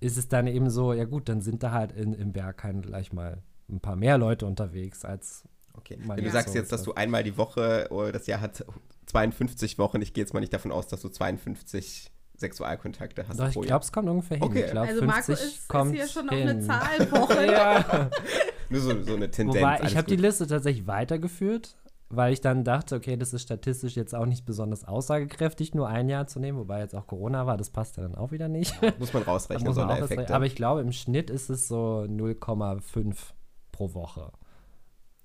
[0.00, 2.82] ist es dann eben so, ja gut, dann sind da halt in, im Berg halt
[2.82, 5.96] gleich mal ein paar mehr Leute unterwegs als Okay.
[6.04, 6.86] Wenn du sagst so jetzt, ist dass das.
[6.86, 8.64] du einmal die Woche, oder das Jahr hat
[9.06, 13.48] 52 Wochen, ich gehe jetzt mal nicht davon aus, dass du 52 Sexualkontakte hast Doch,
[13.48, 13.66] ich pro Jahr.
[13.68, 14.46] glaube, es kommt ungefähr hin.
[14.46, 14.64] Okay.
[14.64, 16.48] Ich glaube, Also 50 Marco ist, ist kommt hier schon auf hin.
[16.48, 17.46] eine Zahlwoche.
[17.52, 18.10] Ja.
[18.70, 19.56] Nur so, so eine Tendenz.
[19.56, 20.16] Wobei, ich habe die.
[20.16, 21.76] Liste tatsächlich weitergeführt,
[22.10, 26.08] weil ich dann dachte, okay, das ist statistisch jetzt auch nicht besonders aussagekräftig, nur ein
[26.08, 28.74] Jahr zu nehmen, wobei jetzt auch Corona war, das passt ja dann auch wieder nicht.
[28.98, 30.34] Muss man rausrechnen, muss so man was- Effekte.
[30.34, 33.16] aber ich glaube, im Schnitt ist es so 0,5
[33.72, 34.32] pro Woche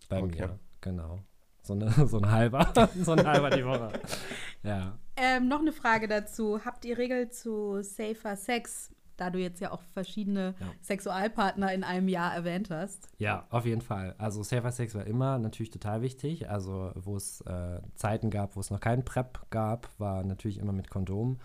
[0.10, 0.42] bei Okay.
[0.48, 0.60] mir.
[0.82, 1.20] Genau.
[1.62, 2.74] So, eine, so ein halber.
[3.02, 3.90] so ein halber die Woche.
[4.64, 4.98] Ja.
[5.18, 6.64] Ähm, noch eine Frage dazu.
[6.64, 10.68] Habt ihr Regeln zu Safer Sex, da du jetzt ja auch verschiedene Ja.
[10.82, 13.08] Sexualpartner in einem Jahr erwähnt hast?
[13.18, 14.16] Ja, auf jeden Fall.
[14.18, 16.50] Also Safer Sex war immer natürlich total wichtig.
[16.50, 20.74] Also wo es äh, Zeiten gab, wo es noch keinen PrEP gab, war natürlich immer
[20.74, 21.40] mit Kondom.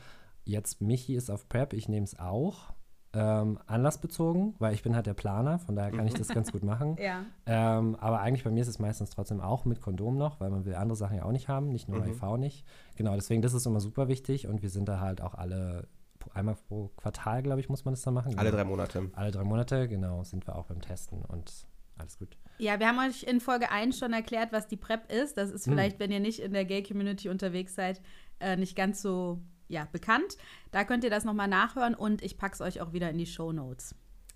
[0.45, 2.73] Jetzt Michi ist auf PrEP, ich nehme es auch.
[3.15, 6.63] Ähm, anlassbezogen, weil ich bin halt der Planer, von daher kann ich das ganz gut
[6.63, 6.97] machen.
[7.01, 7.25] Ja.
[7.47, 10.67] Ähm, aber eigentlich bei mir ist es meistens trotzdem auch mit Kondom noch, weil man
[10.67, 12.05] will andere Sachen ja auch nicht haben, nicht nur Mhm.
[12.05, 12.67] HIV nicht.
[12.97, 15.89] Genau, deswegen das ist immer super wichtig und wir sind da halt auch alle,
[16.35, 18.39] einmal pro Quartal, glaube ich, muss man das dann machen.
[18.39, 18.63] Alle Genau.
[18.63, 19.11] drei Monate.
[19.15, 21.53] Alle drei Monate, genau, sind wir auch beim Testen und
[21.97, 22.37] alles gut.
[22.59, 25.37] Ja, wir haben euch in Folge 1 schon erklärt, was die PrEP ist.
[25.37, 25.73] Das ist Hm.
[25.73, 28.01] vielleicht, wenn ihr nicht in der Gay-Community unterwegs seid,
[28.41, 30.37] äh, nicht ganz so ja, bekannt.
[30.71, 33.53] Da könnt ihr das nochmal nachhören und ich pack's euch auch wieder in die Show
[33.53, 33.95] Notes.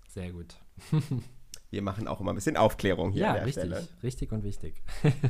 [0.09, 0.59] Sehr gut.
[1.71, 3.87] Wir machen auch immer ein bisschen Aufklärung hier ja, an der richtig, Stelle.
[4.03, 4.83] richtig und wichtig.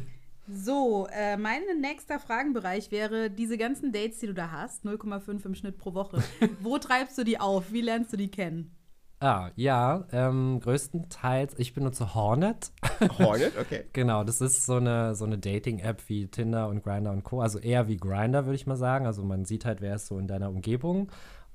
[0.47, 5.55] So, äh, mein nächster Fragenbereich wäre, diese ganzen Dates, die du da hast, 0,5 im
[5.55, 6.21] Schnitt pro Woche,
[6.61, 7.71] wo treibst du die auf?
[7.71, 8.75] Wie lernst du die kennen?
[9.21, 12.73] Ah, ja, ähm, größtenteils, ich benutze Hornet.
[13.19, 13.85] Hornet, okay.
[13.93, 17.39] Genau, das ist so eine, so eine Dating-App wie Tinder und Grinder und Co.
[17.39, 19.05] Also eher wie Grinder, würde ich mal sagen.
[19.05, 21.09] Also man sieht halt, wer ist so in deiner Umgebung.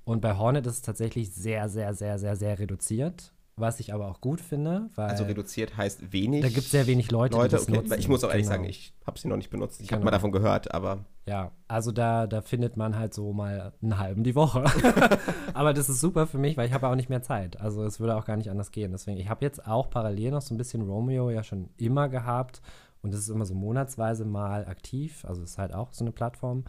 [0.05, 3.35] Und bei Hornet ist es tatsächlich sehr, sehr, sehr, sehr, sehr reduziert.
[3.61, 6.43] Was ich aber auch gut finde, weil Also reduziert heißt wenig.
[6.43, 7.77] da gibt es sehr wenig Leute, Leute, die das okay.
[7.79, 7.99] nutzen.
[7.99, 8.57] Ich muss auch ehrlich Genau.
[8.57, 9.81] sagen, ich habe sie noch nicht benutzt.
[9.81, 10.05] Ich habe Genau.
[10.07, 14.25] mal davon gehört, aber Ja, also da, da findet man halt so mal einen halben
[14.25, 14.65] die Woche.
[15.55, 17.61] Aber das ist super für mich, weil ich habe auch nicht mehr Zeit.
[17.61, 18.93] Also es würde auch gar nicht anders gehen.
[18.93, 22.63] Deswegen, ich habe jetzt auch parallel noch so ein bisschen Romeo ja schon immer gehabt.
[23.03, 25.25] Und das ist immer so monatsweise mal aktiv.
[25.27, 26.65] Also es ist halt auch so eine Plattform.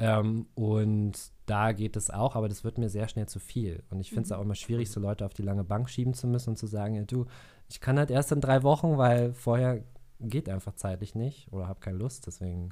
[0.00, 1.12] Ähm, und
[1.46, 3.82] da geht es auch, aber das wird mir sehr schnell zu viel.
[3.90, 4.36] Und ich finde es Mhm.
[4.36, 6.94] auch immer schwierig, so Leute auf die lange Bank schieben zu müssen und zu sagen,
[6.94, 7.26] ja, du,
[7.68, 9.84] ich kann halt erst in drei Wochen, weil vorher
[10.20, 12.70] geht einfach zeitlich nicht oder habe keine Lust, deswegen.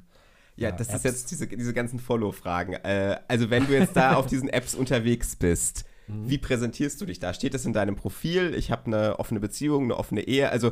[0.55, 0.97] Ja, Ja, das Apps.
[0.97, 2.73] ist jetzt diese, diese ganzen Follow-Fragen.
[2.73, 6.27] Äh, also wenn du jetzt da auf diesen Apps unterwegs bist, Mhm.
[6.29, 7.33] wie präsentierst du dich da?
[7.35, 8.55] Steht das in deinem Profil?
[8.55, 10.49] Ich habe eine offene Beziehung, eine offene Ehe.
[10.49, 10.71] Also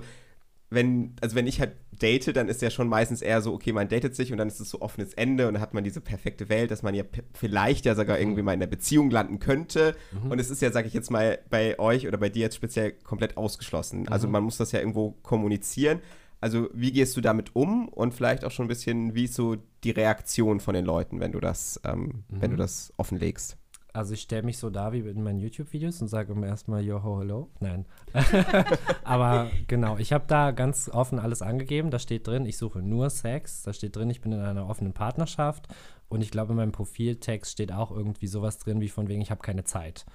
[0.70, 3.88] wenn, also wenn ich halt date, dann ist ja schon meistens eher so, okay, man
[3.88, 6.50] datet sich und dann ist es so offenes Ende und dann hat man diese perfekte
[6.50, 7.04] Welt, dass man ja
[7.34, 9.96] vielleicht ja sogar irgendwie mal in einer Beziehung landen könnte.
[10.30, 12.92] Und es ist ja, sage ich jetzt mal, bei euch oder bei dir jetzt speziell
[12.92, 14.08] komplett ausgeschlossen.
[14.10, 16.02] Also man muss das ja irgendwo kommunizieren.
[16.40, 19.56] Also wie gehst du damit um und vielleicht auch schon ein bisschen, wie ist so
[19.84, 23.58] die Reaktion von den Leuten, wenn du das, ähm, wenn du das offenlegst?
[23.98, 27.04] Also ich stelle mich so dar wie in meinen YouTube-Videos und sage immer erstmal Yo,
[27.04, 27.50] ho, hello.
[27.60, 27.86] Nein.
[29.04, 31.90] Aber genau, ich habe da ganz offen alles angegeben.
[31.90, 33.64] Da steht drin, ich suche nur Sex.
[33.64, 35.68] Da steht drin, ich bin in einer offenen Partnerschaft.
[36.10, 39.32] Und ich glaube, in meinem Profiltext steht auch irgendwie sowas drin, wie von wegen, ich
[39.32, 40.06] habe keine Zeit.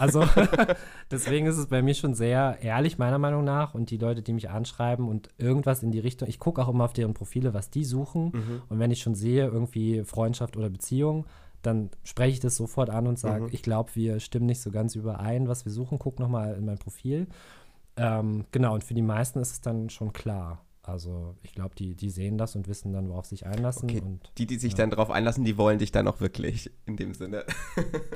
[0.00, 0.24] Also
[1.10, 3.74] deswegen ist es bei mir schon sehr ehrlich, meiner Meinung nach.
[3.74, 6.84] Und die Leute, die mich anschreiben und irgendwas in die Richtung, ich gucke auch immer
[6.84, 8.62] auf deren Profile, was die suchen.
[8.70, 11.26] Und wenn ich schon sehe, irgendwie Freundschaft oder Beziehung,
[11.68, 14.94] dann spreche ich das sofort an und sage, ich glaube, wir stimmen nicht so ganz
[14.94, 15.98] überein, was wir suchen.
[15.98, 17.28] Guck nochmal in mein Profil.
[17.96, 20.64] Ähm, genau, und für die meisten ist es dann schon klar.
[20.82, 23.90] Also ich glaube, die, die sehen das und wissen dann, worauf sie sich einlassen.
[23.90, 26.96] Okay, Und die, die sich dann drauf einlassen, die wollen dich dann auch wirklich in
[26.96, 27.44] dem Sinne.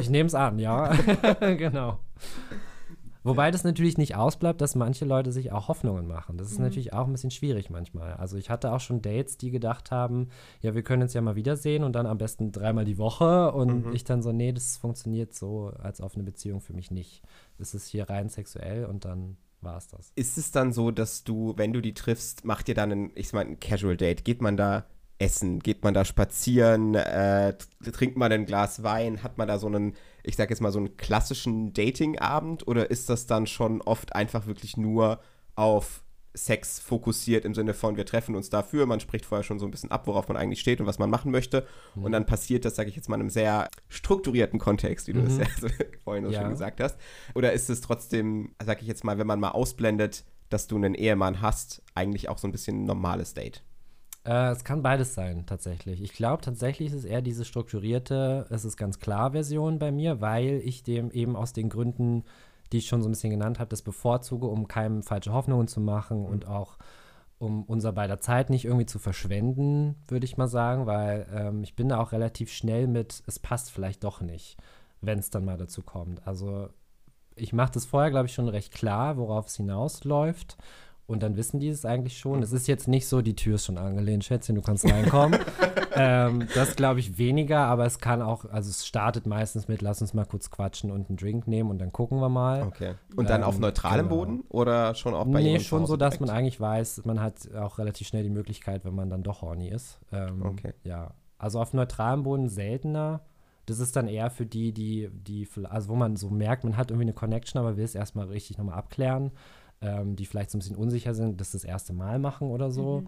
[0.00, 0.94] ich nehme es an, ja.
[1.40, 1.98] genau.
[3.24, 6.37] Wobei das natürlich nicht ausbleibt, dass manche Leute sich auch Hoffnungen machen.
[6.37, 8.14] Das ist natürlich auch ein bisschen schwierig manchmal.
[8.14, 10.28] Also ich hatte auch schon Dates, die gedacht haben,
[10.61, 13.52] ja, wir können uns ja mal wiedersehen und dann am besten dreimal die Woche.
[13.52, 17.22] Und ich dann so, nee, das funktioniert so als offene Beziehung für mich nicht.
[17.58, 20.12] Das ist hier rein sexuell und dann war es das.
[20.16, 23.32] Ist es dann so, dass du, wenn du die triffst, macht ihr dann ein, ich
[23.32, 24.24] mal, ein Casual Date?
[24.24, 24.85] Geht man da
[25.18, 25.61] essen?
[25.61, 26.94] Geht man da spazieren?
[26.94, 27.54] Äh,
[27.92, 29.22] trinkt man ein Glas Wein?
[29.22, 32.66] Hat man da so einen, ich sag jetzt mal, so einen klassischen Dating-Abend?
[32.68, 35.20] Oder ist das dann schon oft einfach wirklich nur
[35.54, 36.02] auf
[36.35, 39.70] Sex fokussiert im Sinne von, wir treffen uns dafür, man spricht vorher schon so ein
[39.70, 41.66] bisschen ab, worauf man eigentlich steht und was man machen möchte.
[41.94, 45.22] Und dann passiert das, sage ich jetzt mal, in einem sehr strukturierten Kontext, wie du
[45.22, 45.68] das ja so
[46.04, 46.40] vorhin Ja.
[46.40, 46.96] schon gesagt hast.
[47.35, 50.94] Oder ist es trotzdem, sage ich jetzt mal, wenn man mal ausblendet, dass du einen
[50.94, 53.62] Ehemann hast, eigentlich auch so ein bisschen ein normales Date?
[54.24, 56.02] Äh, es kann beides sein, tatsächlich.
[56.02, 60.20] Ich glaube, tatsächlich ist es eher diese strukturierte, es ist ganz klar Version bei mir,
[60.20, 62.24] weil ich dem eben aus den Gründen,
[62.72, 65.80] die ich schon so ein bisschen genannt habe, das bevorzuge, um keinem falsche Hoffnungen zu
[65.80, 66.78] machen und auch
[67.38, 71.74] um unser beider Zeit nicht irgendwie zu verschwenden, würde ich mal sagen, weil ähm, ich
[71.74, 74.56] bin da auch relativ schnell mit, es passt vielleicht doch nicht,
[75.00, 76.24] wenn es dann mal dazu kommt.
[76.24, 76.68] Also
[77.35, 80.56] ich mache das vorher, glaube ich, schon recht klar, worauf es hinausläuft.
[81.12, 82.42] Und dann wissen die es eigentlich schon.
[82.42, 85.38] Es ist jetzt nicht so, die Tür ist schon angelehnt, Schätzchen, du kannst reinkommen.
[85.94, 90.01] ähm, das glaube ich weniger, aber es kann auch, also es startet meistens mit, lass
[90.01, 92.62] uns mal kurz quatschen und einen Drink nehmen und dann gucken wir mal.
[92.62, 92.94] Okay.
[93.14, 94.16] Und dann Ähm, auf neutralem genau.
[94.20, 96.38] Boden oder schon auch bei nee, schon so, dass man direkt?
[96.38, 100.01] eigentlich weiß, man hat auch relativ schnell die Möglichkeit, wenn man dann doch horny ist.
[100.12, 100.72] Ähm, Okay.
[100.83, 103.20] Ja, also auf neutralem Boden seltener.
[103.66, 106.90] Das ist dann eher für die, die, die, also wo man so merkt, man hat
[106.90, 109.31] irgendwie eine Connection, aber will es erstmal richtig nochmal abklären,
[109.83, 113.05] ähm, die vielleicht so ein bisschen unsicher sind, das das erste Mal machen oder so.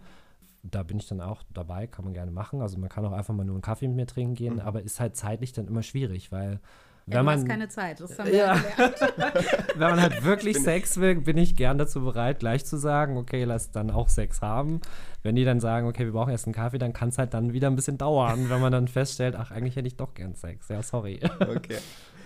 [0.63, 2.63] Da bin ich dann auch dabei, kann man gerne machen.
[2.63, 4.99] Also man kann auch einfach mal nur einen Kaffee mit mir trinken gehen, aber ist
[4.99, 6.59] halt zeitlich dann immer schwierig, weil
[7.07, 8.55] Ja, wenn du hast man keine Zeit, das haben wir Ja.
[8.57, 9.01] ja gelernt.
[9.77, 13.45] wenn man halt wirklich Sex will, bin ich gern dazu bereit, gleich zu sagen, okay,
[13.45, 14.81] lass dann auch Sex haben.
[15.25, 17.55] Wenn die dann sagen, okay, wir brauchen erst einen Kaffee, dann kann es halt dann
[17.55, 20.69] wieder ein bisschen dauern, wenn man dann feststellt, ach, eigentlich hätte ich doch gern Sex.
[20.69, 21.19] Ja, sorry.
[21.41, 21.79] Okay.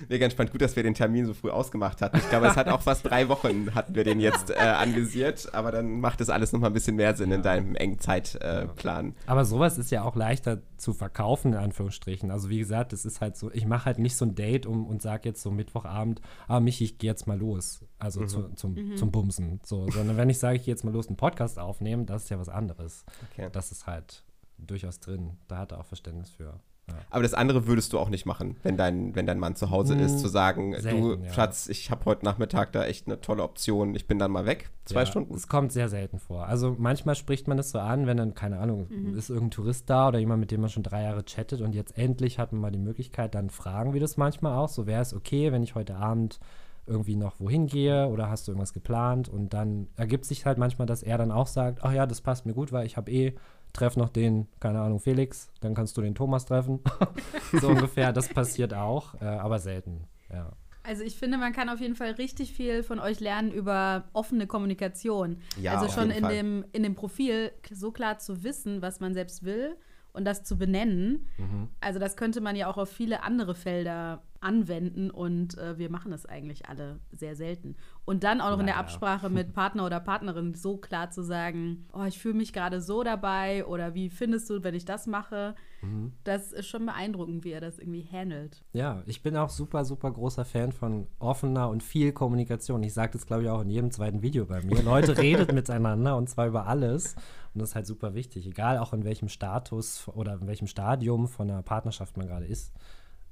[0.09, 0.53] Nee, ganz spannend.
[0.53, 2.19] Gut, dass wir den Termin so früh ausgemacht hatten.
[2.19, 5.73] Ich glaube, es hat auch fast drei Wochen hatten wir den jetzt äh, anvisiert, aber
[5.73, 9.11] dann macht das alles nochmal ein bisschen mehr Sinn in deinem engen Zeitplan.
[9.11, 9.13] Äh.
[9.27, 12.31] Aber sowas ist ja auch leichter zu verkaufen, in Anführungsstrichen.
[12.31, 14.87] Also wie gesagt, es ist halt so, ich mache halt nicht so ein Date um,
[14.87, 17.81] und sage jetzt so Mittwochabend, ah, Michi, ich gehe jetzt mal los.
[17.99, 19.61] Also zu, zum, zum Bumsen.
[19.65, 22.29] So, sondern wenn ich sage, ich gehe jetzt mal los, einen Podcast aufnehmen, das ist
[22.31, 23.05] ja was anderes.
[23.33, 23.49] Okay.
[23.51, 24.25] Das ist halt
[24.57, 25.37] durchaus drin.
[25.49, 26.61] Da hat er auch Verständnis für.
[26.89, 26.95] Ja.
[27.11, 29.95] Aber das andere würdest du auch nicht machen, wenn dein, wenn dein Mann zu Hause
[29.95, 31.33] ist, Hm, zu sagen, selten, du ja.
[31.33, 34.71] Schatz, ich habe heute Nachmittag da echt eine tolle Option, ich bin dann mal weg,
[34.87, 35.35] zwei ja, Stunden.
[35.35, 36.47] Es kommt sehr selten vor.
[36.47, 40.09] Also manchmal spricht man das so an, wenn dann, keine Ahnung, ist irgendein Tourist da
[40.09, 42.71] oder jemand, mit dem man schon drei Jahre chattet und jetzt endlich hat man mal
[42.71, 44.71] die Möglichkeit, dann fragen wir das manchmal auch.
[44.71, 46.41] So wäre es okay, wenn ich heute Abend
[46.89, 50.87] irgendwie noch wohin gehe oder hast du irgendwas geplant und dann ergibt sich halt manchmal,
[50.87, 53.35] dass er dann auch sagt, ach ja, das passt mir gut, weil ich habe eh
[53.73, 56.81] treff noch den, keine Ahnung, Felix, dann kannst du den Thomas treffen.
[57.61, 60.51] so ungefähr, das passiert auch, äh, aber selten, ja.
[60.83, 64.47] Also ich finde, man kann auf jeden Fall richtig viel von euch lernen über offene
[64.47, 65.37] Kommunikation.
[65.61, 66.35] Ja, also schon in Fall.
[66.35, 69.77] dem, in dem Profil so klar zu wissen, was man selbst will
[70.15, 71.29] und das zu benennen.
[71.37, 71.69] Mhm.
[71.81, 76.11] Also das könnte man ja auch auf viele andere Felder anwenden und äh, wir machen
[76.11, 77.77] das eigentlich alle sehr selten.
[78.05, 78.61] Und dann auch noch naja.
[78.61, 82.53] in der Absprache mit Partner oder Partnerin so klar zu sagen, oh, ich fühle mich
[82.53, 85.55] gerade so dabei oder wie findest du, wenn ich das mache?
[85.83, 86.13] Mhm.
[86.25, 88.65] Das ist schon beeindruckend, wie er das irgendwie handelt.
[88.73, 92.83] Ja, ich bin auch super, super großer Fan von offener und viel Kommunikation.
[92.83, 94.83] Ich sage das, glaube ich, auch in jedem zweiten Video bei mir.
[94.83, 97.15] Leute redet miteinander und zwar über alles.
[97.55, 101.29] Und das ist halt super wichtig, egal auch in welchem Status oder in welchem Stadium
[101.29, 102.73] von einer Partnerschaft man gerade ist.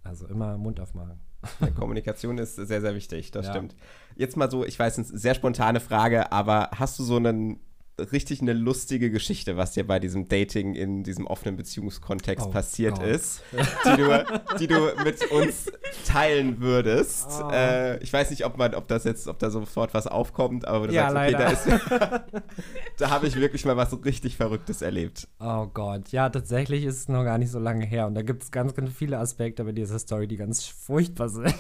[0.07, 1.21] Also immer Mund aufmachen.
[1.61, 3.53] Ja, Kommunikation ist sehr, sehr wichtig, das ja.
[3.53, 3.77] stimmt.
[4.16, 7.61] Jetzt mal so, ich weiß, eine sehr spontane Frage, aber hast du so einen
[7.99, 12.97] richtig eine lustige Geschichte, was dir bei diesem Dating in diesem offenen Beziehungskontext oh passiert
[12.97, 13.07] Gott.
[13.07, 13.43] ist,
[13.85, 14.25] die du,
[14.61, 15.73] die du mit uns
[16.05, 17.27] teilen würdest.
[17.43, 17.51] Oh.
[17.51, 20.89] Äh, ich weiß nicht, ob man, ob das jetzt, ob da sofort was aufkommt, aber
[20.89, 22.23] du ja, sagst, okay, da ist,
[22.99, 25.29] da habe ich wirklich mal was richtig Verrücktes erlebt.
[25.41, 28.43] Oh Gott, ja, tatsächlich ist es noch gar nicht so lange her und da gibt
[28.43, 31.55] es ganz, ganz viele Aspekte bei dieser Story, die ganz furchtbar sind.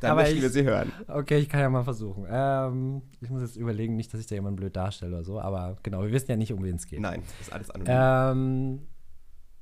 [0.00, 0.92] Dann aber möchten ich, wir sie hören.
[1.08, 2.26] Okay, ich kann ja mal versuchen.
[2.28, 5.76] Ähm, ich muss jetzt überlegen, nicht, dass ich da jemanden blöd darstelle oder so, aber
[5.82, 7.00] genau, wir wissen ja nicht, um wen es geht.
[7.00, 7.94] Nein, das ist alles anonym.
[7.96, 8.86] Ähm,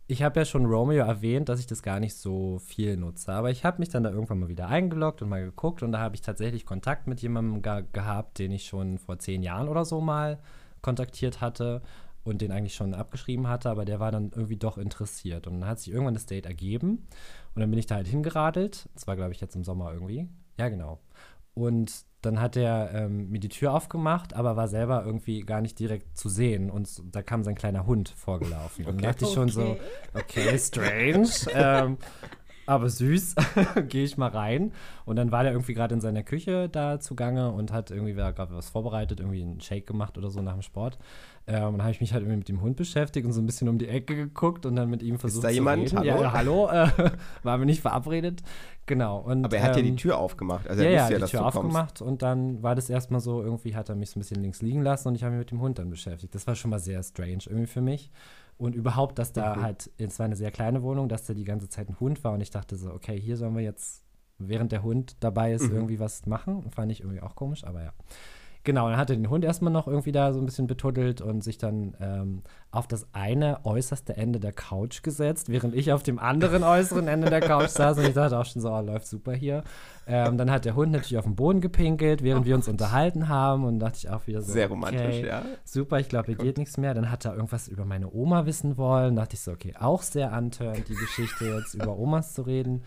[0.06, 3.32] ich habe ja schon Romeo erwähnt, dass ich das gar nicht so viel nutze.
[3.32, 5.98] Aber ich habe mich dann da irgendwann mal wieder eingeloggt und mal geguckt und da
[5.98, 9.84] habe ich tatsächlich Kontakt mit jemandem ge gehabt, den ich schon vor zehn Jahren oder
[9.84, 10.40] so mal
[10.82, 11.80] kontaktiert hatte
[12.22, 15.46] und den eigentlich schon abgeschrieben hatte, aber der war dann irgendwie doch interessiert.
[15.46, 17.06] Und dann hat sich irgendwann das Date ergeben
[17.54, 18.88] und dann bin ich da halt hingeradelt.
[18.94, 20.28] Das war, glaube ich, jetzt im Sommer irgendwie.
[20.58, 21.00] Ja, genau.
[21.54, 25.78] Und dann hat er ähm, mir die Tür aufgemacht, aber war selber irgendwie gar nicht
[25.78, 26.70] direkt zu sehen.
[26.70, 28.86] Und da kam sein kleiner Hund vorgelaufen.
[28.86, 29.02] Und okay.
[29.02, 29.78] dachte ich schon okay.
[30.12, 31.28] so, okay, strange.
[31.54, 31.98] ähm,
[32.66, 33.34] aber süß,
[33.88, 34.72] gehe ich mal rein.
[35.04, 38.54] Und dann war der irgendwie gerade in seiner Küche da zugange und hat irgendwie gerade
[38.54, 40.98] was vorbereitet, irgendwie einen Shake gemacht oder so nach dem Sport.
[41.46, 43.46] Ähm, und dann habe ich mich halt irgendwie mit dem Hund beschäftigt und so ein
[43.46, 45.82] bisschen um die Ecke geguckt und dann mit ihm versucht Ist da zu jemand?
[45.82, 45.98] reden.
[45.98, 46.22] Hallo?
[46.22, 47.10] Ja, hallo, äh,
[47.42, 48.42] waren wir nicht verabredet.
[48.86, 49.18] Genau.
[49.18, 50.68] Und, Aber er hat ähm, dir die Tür aufgemacht.
[50.68, 53.90] Also er ja, ja, die Tür aufgemacht und dann war das erstmal so, irgendwie hat
[53.90, 55.78] er mich so ein bisschen links liegen lassen und ich habe mich mit dem Hund
[55.78, 56.34] dann beschäftigt.
[56.34, 58.10] Das war schon mal sehr strange irgendwie für mich.
[58.56, 59.62] Und überhaupt, dass da mhm.
[59.62, 62.32] halt, es war eine sehr kleine Wohnung, dass da die ganze Zeit ein Hund war
[62.32, 64.02] und ich dachte so, okay, hier sollen wir jetzt,
[64.38, 65.76] während der Hund dabei ist, mhm.
[65.76, 66.70] irgendwie was machen.
[66.70, 67.92] Fand ich irgendwie auch komisch, aber ja.
[68.64, 71.44] Genau, dann hat er den Hund erstmal noch irgendwie da so ein bisschen betuddelt und
[71.44, 76.18] sich dann ähm, auf das eine äußerste Ende der Couch gesetzt, während ich auf dem
[76.18, 79.34] anderen äußeren Ende der Couch saß und ich dachte auch schon so, oh, läuft super
[79.34, 79.62] hier.
[80.06, 83.28] Ähm, dann hat der Hund natürlich auf den Boden gepinkelt, während oh wir uns unterhalten
[83.28, 85.42] haben und dachte ich auch wieder so, sehr romantisch, okay, ja.
[85.64, 86.94] Super, ich glaube, hier geht nichts mehr.
[86.94, 90.32] Dann hat er irgendwas über meine Oma wissen wollen, dachte ich so, okay, auch sehr
[90.32, 92.82] antörend, die Geschichte jetzt über Omas zu reden.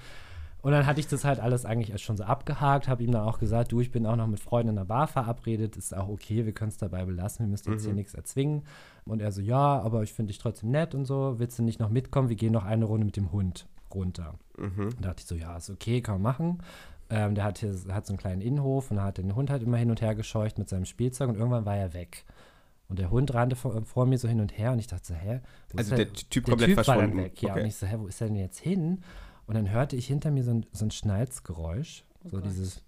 [0.62, 3.22] Und dann hatte ich das halt alles eigentlich erst schon so abgehakt, habe ihm dann
[3.22, 6.10] auch gesagt, du, ich bin auch noch mit Freunden in der Bar verabredet, ist auch
[6.10, 7.86] okay, wir können es dabei belassen, wir müssen jetzt mhm.
[7.86, 8.64] hier nichts erzwingen.
[9.06, 11.80] Und er so, ja, aber ich finde dich trotzdem nett und so, willst du nicht
[11.80, 12.30] noch mitkommen?
[12.30, 14.34] Wir gehen noch eine Runde mit dem Hund runter.
[14.58, 14.90] Mhm.
[15.00, 16.58] Da dachte ich so, ja, ist okay, kann man machen.
[17.10, 19.78] Ähm, der hat hier hat so einen kleinen Innenhof und hat den Hund halt immer
[19.78, 22.26] hin und her gescheucht mit seinem Spielzeug und irgendwann war er weg.
[22.90, 25.14] Und der Hund rannte vor, vor, mir so hin und her und ich dachte so,
[25.14, 25.42] hä?
[25.76, 27.02] also der, der, Typ der komplett typ verschwunden.
[27.02, 27.52] War dann weg, ja.
[27.52, 27.62] Okay.
[27.62, 29.04] Und ich so, hä, wo ist er denn jetzt hin?
[29.48, 32.04] Und dann hörte ich hinter mir so ein, so ein Schnalzgeräusch.
[32.26, 32.46] Oh so Gott.
[32.46, 32.84] dieses.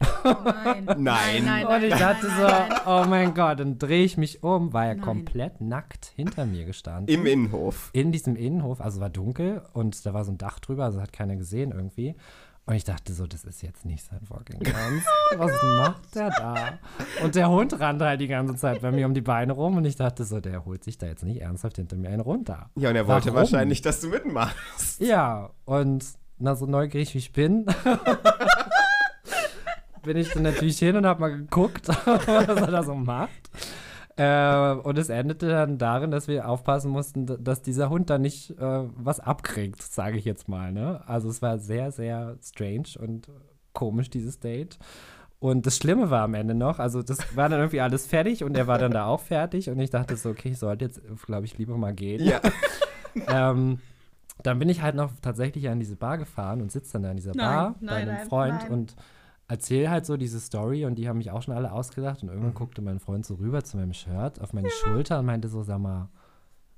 [0.24, 0.84] Nein.
[0.98, 1.44] nein.
[1.44, 1.66] nein.
[1.66, 5.04] Und ich dachte so, oh mein Gott, dann drehe ich mich um, war er nein.
[5.04, 7.14] komplett nackt hinter mir gestanden.
[7.14, 7.90] Im Innenhof.
[7.92, 11.12] In diesem Innenhof, also war dunkel und da war so ein Dach drüber, also hat
[11.12, 12.16] keiner gesehen irgendwie.
[12.66, 15.06] Und ich dachte so, das ist jetzt nicht sein fucking Ernst.
[15.36, 16.78] Was macht der da?
[17.22, 19.84] Und der Hund rannte halt die ganze Zeit bei mir um die Beine rum und
[19.84, 22.70] ich dachte so, der holt sich da jetzt nicht ernsthaft hinter mir einen runter.
[22.76, 23.38] Ja, und er wollte Warum?
[23.38, 25.00] wahrscheinlich, dass du mitmachst.
[25.00, 26.04] Ja, und
[26.38, 27.66] na, so neugierig wie ich bin,
[30.02, 33.50] bin ich dann natürlich hin und hab mal geguckt, was er da so macht.
[34.20, 38.50] Äh, und es endete dann darin, dass wir aufpassen mussten, dass dieser Hund da nicht
[38.50, 40.72] äh, was abkriegt, sage ich jetzt mal.
[40.72, 41.00] Ne?
[41.06, 43.28] Also es war sehr, sehr strange und
[43.72, 44.78] komisch, dieses Date.
[45.38, 48.54] Und das Schlimme war am Ende noch, also das war dann irgendwie alles fertig und
[48.58, 51.46] er war dann da auch fertig und ich dachte so, okay, ich sollte jetzt, glaube
[51.46, 52.22] ich, lieber mal gehen.
[52.22, 52.42] Ja.
[53.26, 53.78] ähm,
[54.42, 57.16] dann bin ich halt noch tatsächlich an diese Bar gefahren und sitze dann da in
[57.16, 58.96] dieser nein, Bar nein, bei einem nein, Freund und
[59.50, 62.50] erzähle halt so diese Story und die haben mich auch schon alle ausgedacht und irgendwann
[62.50, 62.54] mhm.
[62.54, 64.74] guckte mein Freund so rüber zu meinem Shirt auf meine ja.
[64.74, 66.08] Schulter und meinte so, sag mal,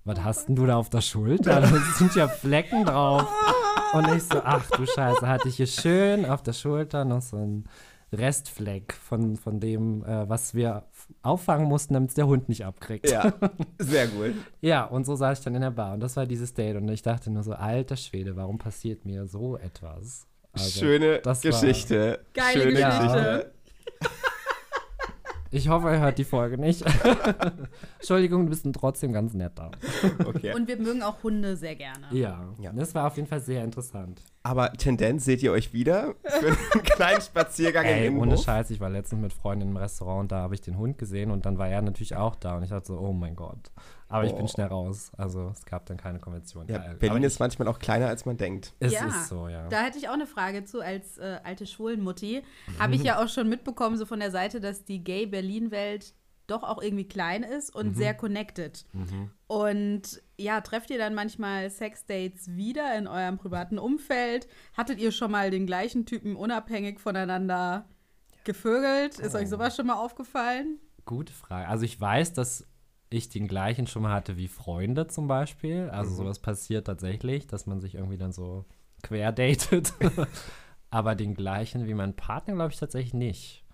[0.05, 1.61] was oh hast denn du da auf der Schulter?
[1.61, 3.29] Da sind ja Flecken drauf.
[3.93, 7.37] Und ich so, ach du Scheiße, hatte ich hier schön auf der Schulter noch so
[7.37, 7.69] ein
[8.11, 10.85] Restfleck von, von dem, äh, was wir
[11.23, 13.11] auffangen mussten, damit der Hund nicht abkriegt.
[13.11, 13.35] Ja,
[13.79, 14.35] sehr gut.
[14.63, 16.89] ja, und so saß ich dann in der Bar und das war dieses Date und
[16.89, 20.27] ich dachte nur so, alter Schwede, warum passiert mir so etwas?
[20.53, 22.21] Also, Schöne Geschichte.
[22.35, 23.53] Geile Schöne Geschichte.
[25.55, 26.83] Ich hoffe, er hört die Folge nicht.
[27.99, 29.71] Entschuldigung, du bist trotzdem ganz netter.
[30.25, 30.55] Okay.
[30.55, 32.07] Und wir mögen auch Hunde sehr gerne.
[32.11, 34.23] Ja, ja, das war auf jeden Fall sehr interessant.
[34.43, 38.81] Aber Tendenz seht ihr euch wieder für einen kleinen Spaziergang Ey, im ohne Scheiß, ich
[38.81, 41.59] war letztens mit Freunden im Restaurant und da habe ich den Hund gesehen und dann
[41.59, 43.71] war er natürlich auch da und ich dachte so, oh mein Gott.
[44.13, 44.27] Aber oh.
[44.27, 44.49] ich bin oh.
[44.49, 45.11] schnell raus.
[45.17, 46.69] Also es gab dann keine Konvention.
[46.69, 48.75] Ja, Berlin ist manchmal auch kleiner, als man denkt.
[48.79, 49.69] Es ja, ist so, ja.
[49.69, 52.43] Da hätte ich auch eine Frage zu als äh, alte Schwulenmutti.
[52.79, 56.15] Habe ich ja auch schon mitbekommen, so von der Seite, dass die Gay-Berlin-Welt
[56.47, 57.95] doch auch irgendwie klein ist und mhm.
[57.95, 58.85] sehr connected.
[58.93, 59.31] Mhm.
[59.47, 64.47] Und ja, trefft ihr dann manchmal Sexdates wieder in eurem privaten Umfeld?
[64.77, 67.87] Hattet ihr schon mal den gleichen Typen unabhängig voneinander
[68.45, 69.19] gevögelt?
[69.19, 69.39] Ist oh.
[69.39, 70.79] euch sowas schon mal aufgefallen?
[71.07, 71.67] Gute Frage.
[71.69, 72.67] Also ich weiß, dass
[73.17, 75.89] ich den gleichen schon mal hatte wie Freunde zum Beispiel.
[75.91, 76.17] Also mhm.
[76.17, 78.65] sowas passiert tatsächlich, dass man sich irgendwie dann so
[79.03, 79.93] quer datet.
[80.91, 83.65] Aber den gleichen wie mein Partner glaube ich tatsächlich nicht.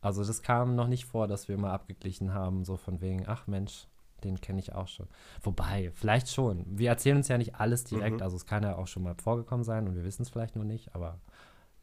[0.00, 3.46] Also das kam noch nicht vor, dass wir mal abgeglichen haben, so von wegen, ach
[3.46, 3.88] Mensch,
[4.24, 5.08] den kenne ich auch schon.
[5.42, 6.64] Wobei, vielleicht schon.
[6.66, 8.22] Wir erzählen uns ja nicht alles direkt, mhm.
[8.22, 10.64] also es kann ja auch schon mal vorgekommen sein und wir wissen es vielleicht nur
[10.64, 11.18] nicht, aber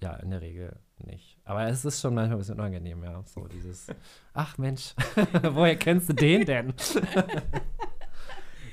[0.01, 1.37] ja, in der Regel nicht.
[1.45, 3.23] Aber es ist schon manchmal ein bisschen unangenehm, ja.
[3.25, 3.87] So dieses,
[4.33, 4.93] ach Mensch,
[5.51, 6.73] woher kennst du den denn?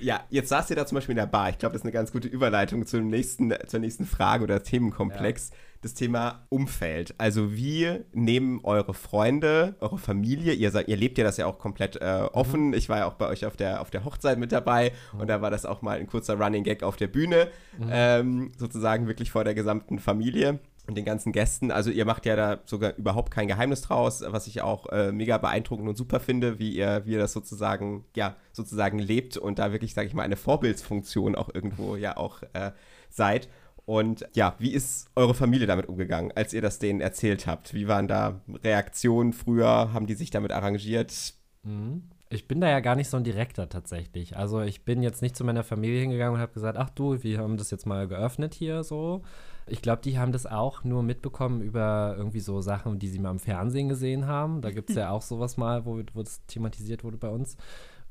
[0.02, 1.50] Ja, jetzt saßt ihr da zum Beispiel in der Bar.
[1.50, 5.50] Ich glaube, das ist eine ganz gute Überleitung zum nächsten, zur nächsten Frage oder Themenkomplex.
[5.50, 5.56] Ja.
[5.82, 7.14] Das Thema Umfeld.
[7.16, 11.96] Also wie nehmen eure Freunde, eure Familie, ihr, ihr lebt ja das ja auch komplett
[11.96, 12.68] äh, offen.
[12.68, 12.74] Mhm.
[12.74, 15.20] Ich war ja auch bei euch auf der, auf der Hochzeit mit dabei mhm.
[15.20, 17.48] und da war das auch mal ein kurzer Running Gag auf der Bühne,
[17.78, 17.88] mhm.
[17.90, 21.70] ähm, sozusagen wirklich vor der gesamten Familie und den ganzen Gästen.
[21.70, 25.38] Also ihr macht ja da sogar überhaupt kein Geheimnis draus, was ich auch äh, mega
[25.38, 29.72] beeindruckend und super finde, wie ihr, wie ihr das sozusagen, ja, sozusagen lebt und da
[29.72, 32.72] wirklich, sage ich mal, eine Vorbildsfunktion auch irgendwo ja auch äh,
[33.08, 33.48] seid.
[33.86, 37.74] Und ja, wie ist eure Familie damit umgegangen, als ihr das denen erzählt habt?
[37.74, 39.92] Wie waren da Reaktionen früher?
[39.92, 41.34] Haben die sich damit arrangiert?
[41.62, 42.04] Mhm.
[42.32, 44.36] Ich bin da ja gar nicht so ein Direkter tatsächlich.
[44.36, 47.38] Also ich bin jetzt nicht zu meiner Familie hingegangen und habe gesagt, ach du, wir
[47.40, 49.22] haben das jetzt mal geöffnet hier so.
[49.66, 53.32] Ich glaube, die haben das auch nur mitbekommen über irgendwie so Sachen, die sie mal
[53.32, 54.60] im Fernsehen gesehen haben.
[54.60, 57.56] Da gibt es ja auch sowas mal, wo, wo das thematisiert wurde bei uns.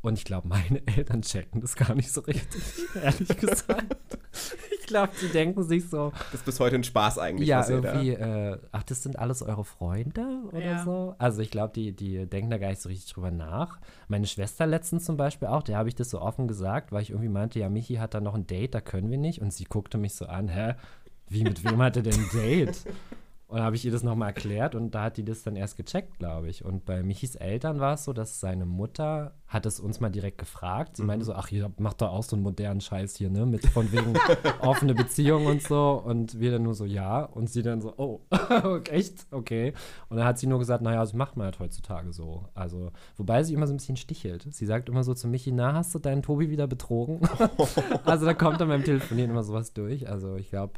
[0.02, 2.62] Und ich glaube, meine Eltern checken das gar nicht so richtig,
[3.02, 4.18] ehrlich gesagt.
[4.90, 6.12] Ich glaube, die denken sich so.
[6.32, 7.48] Das ist bis heute ein Spaß eigentlich.
[7.48, 10.84] Ja, irgendwie, äh, ach, das sind alles eure Freunde oder ja.
[10.84, 11.14] so.
[11.20, 13.80] Also ich glaube, die, die denken da gar nicht so richtig drüber nach.
[14.08, 17.12] Meine Schwester letztens zum Beispiel auch, der habe ich das so offen gesagt, weil ich
[17.12, 19.42] irgendwie meinte, ja, Michi hat da noch ein Date, da können wir nicht.
[19.42, 20.74] Und sie guckte mich so an, hä,
[21.28, 22.84] wie, mit wem hat er denn ein Date?
[23.50, 26.20] Und habe ich ihr das nochmal erklärt und da hat die das dann erst gecheckt,
[26.20, 26.64] glaube ich.
[26.64, 30.38] Und bei Michis Eltern war es so, dass seine Mutter hat es uns mal direkt
[30.38, 30.98] gefragt.
[30.98, 31.08] Sie mhm.
[31.08, 33.48] meinte so, ach, ihr macht doch auch so einen modernen Scheiß hier, ne?
[33.48, 34.14] Mit von wegen
[34.62, 36.00] offene Beziehung und so.
[36.06, 37.24] Und wir dann nur so, ja.
[37.24, 38.22] Und sie dann so, oh,
[38.92, 39.26] echt?
[39.32, 39.74] Okay.
[40.10, 42.46] Und dann hat sie nur gesagt, naja, das macht man halt heutzutage so.
[42.54, 44.46] Also, wobei sie immer so ein bisschen stichelt.
[44.54, 47.20] Sie sagt immer so zu Michi, na, hast du deinen Tobi wieder betrogen?
[48.06, 50.08] also da kommt dann beim Telefonieren immer sowas durch.
[50.08, 50.74] Also ich glaube,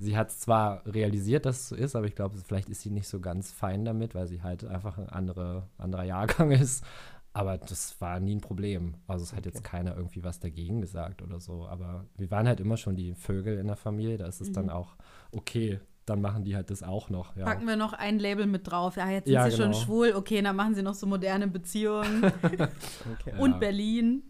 [0.00, 3.06] sie hat zwar realisiert, dass es so ist, aber ich glaube, vielleicht ist sie nicht
[3.06, 6.84] so ganz fein damit, weil sie halt einfach ein andere, anderer Jahrgang ist.
[7.32, 8.94] Aber das war nie ein Problem.
[9.06, 9.50] Also es hat okay.
[9.50, 11.66] jetzt keiner irgendwie was dagegen gesagt oder so.
[11.68, 14.16] Aber wir waren halt immer schon die Vögel in der Familie.
[14.16, 14.54] Da ist es mhm.
[14.54, 14.96] dann auch
[15.30, 15.78] okay.
[16.06, 17.36] Dann machen die halt das auch noch.
[17.36, 17.44] Ja.
[17.44, 18.96] Packen wir noch ein Label mit drauf.
[18.96, 19.72] Ja, jetzt sind ja, sie genau.
[19.72, 20.12] schon schwul.
[20.16, 22.24] Okay, dann machen sie noch so moderne Beziehungen.
[22.42, 23.34] okay.
[23.38, 23.58] Und ja.
[23.58, 24.24] Berlin.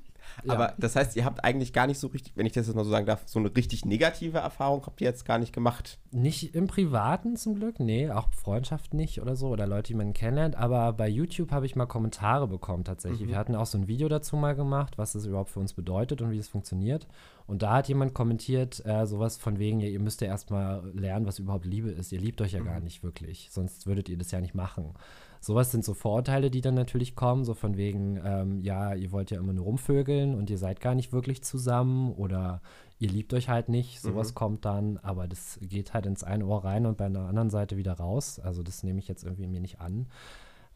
[0.48, 2.84] Aber das heißt, ihr habt eigentlich gar nicht so richtig, wenn ich das jetzt mal
[2.84, 5.98] so sagen darf, so eine richtig negative Erfahrung habt ihr jetzt gar nicht gemacht.
[6.10, 10.12] Nicht im Privaten zum Glück, nee, auch Freundschaft nicht oder so oder Leute, die man
[10.12, 10.56] kennenlernt.
[10.56, 13.22] Aber bei YouTube habe ich mal Kommentare bekommen tatsächlich.
[13.22, 13.28] Mhm.
[13.28, 16.22] Wir hatten auch so ein Video dazu mal gemacht, was das überhaupt für uns bedeutet
[16.22, 17.06] und wie es funktioniert.
[17.46, 21.26] Und da hat jemand kommentiert, äh, sowas von wegen, ja, ihr müsst ja erstmal lernen,
[21.26, 22.12] was überhaupt Liebe ist.
[22.12, 22.66] Ihr liebt euch ja mhm.
[22.66, 24.94] gar nicht wirklich, sonst würdet ihr das ja nicht machen.
[25.40, 29.30] Sowas sind so Vorurteile, die dann natürlich kommen, so von wegen, ähm, ja, ihr wollt
[29.30, 32.60] ja immer nur rumvögeln und ihr seid gar nicht wirklich zusammen oder
[32.98, 34.02] ihr liebt euch halt nicht.
[34.02, 34.34] Sowas mhm.
[34.34, 37.78] kommt dann, aber das geht halt ins eine Ohr rein und bei einer anderen Seite
[37.78, 38.38] wieder raus.
[38.38, 40.06] Also das nehme ich jetzt irgendwie mir nicht an.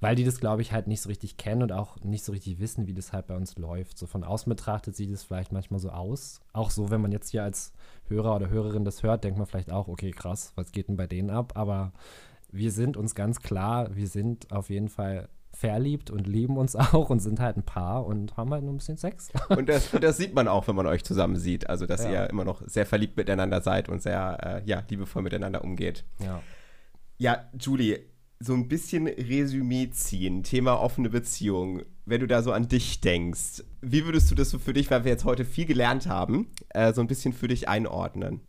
[0.01, 2.59] Weil die das, glaube ich, halt nicht so richtig kennen und auch nicht so richtig
[2.59, 3.97] wissen, wie das halt bei uns läuft.
[3.97, 6.41] So von außen betrachtet sieht es vielleicht manchmal so aus.
[6.53, 7.73] Auch so, wenn man jetzt hier als
[8.09, 11.07] Hörer oder Hörerin das hört, denkt man vielleicht auch, okay, krass, was geht denn bei
[11.07, 11.53] denen ab?
[11.57, 11.93] Aber
[12.55, 17.11] wir sind uns ganz klar, wir sind auf jeden Fall verliebt und lieben uns auch
[17.11, 19.29] und sind halt ein Paar und haben halt nur ein bisschen Sex.
[19.49, 21.69] Und das, und das sieht man auch, wenn man euch zusammen sieht.
[21.69, 22.11] Also, dass ja.
[22.11, 26.05] ihr immer noch sehr verliebt miteinander seid und sehr, äh, ja, liebevoll miteinander umgeht.
[26.19, 26.43] Ja.
[27.19, 28.01] Ja, Julie,
[28.41, 31.83] so ein bisschen Resümee ziehen, Thema offene Beziehung.
[32.05, 35.05] Wenn du da so an dich denkst, wie würdest du das so für dich, weil
[35.05, 38.41] wir jetzt heute viel gelernt haben, äh, so ein bisschen für dich einordnen?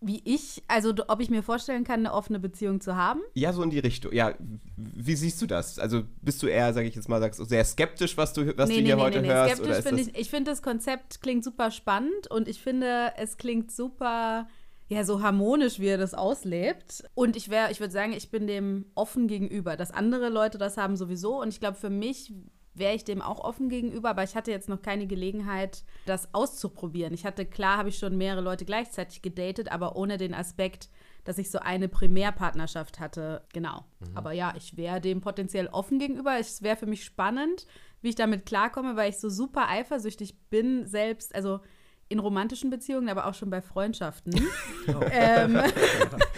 [0.00, 3.20] Wie ich, also ob ich mir vorstellen kann, eine offene Beziehung zu haben?
[3.34, 4.12] Ja, so in die Richtung.
[4.12, 4.34] Ja,
[4.76, 5.78] wie siehst du das?
[5.78, 8.78] Also bist du eher, sage ich jetzt mal, sagst sehr skeptisch, was du, was nee,
[8.78, 9.56] du hier nee, heute nee, hörst?
[9.56, 13.70] Skeptisch finde ich, ich finde das Konzept klingt super spannend und ich finde, es klingt
[13.70, 14.46] super
[14.88, 17.02] ja, so harmonisch, wie er das auslebt.
[17.14, 19.76] Und ich wäre, ich würde sagen, ich bin dem offen gegenüber.
[19.76, 21.40] Dass andere Leute das haben sowieso.
[21.40, 22.32] Und ich glaube, für mich
[22.78, 27.14] wäre ich dem auch offen gegenüber, aber ich hatte jetzt noch keine Gelegenheit, das auszuprobieren.
[27.14, 30.90] Ich hatte, klar, habe ich schon mehrere Leute gleichzeitig gedatet, aber ohne den Aspekt,
[31.24, 33.42] dass ich so eine Primärpartnerschaft hatte.
[33.52, 33.84] Genau.
[34.00, 34.16] Mhm.
[34.16, 36.38] Aber ja, ich wäre dem potenziell offen gegenüber.
[36.38, 37.66] Es wäre für mich spannend,
[38.00, 41.60] wie ich damit klarkomme, weil ich so super eifersüchtig bin, selbst, also
[42.08, 44.34] in romantischen Beziehungen, aber auch schon bei Freundschaften.
[44.88, 45.00] Oh.
[45.10, 45.54] Ähm,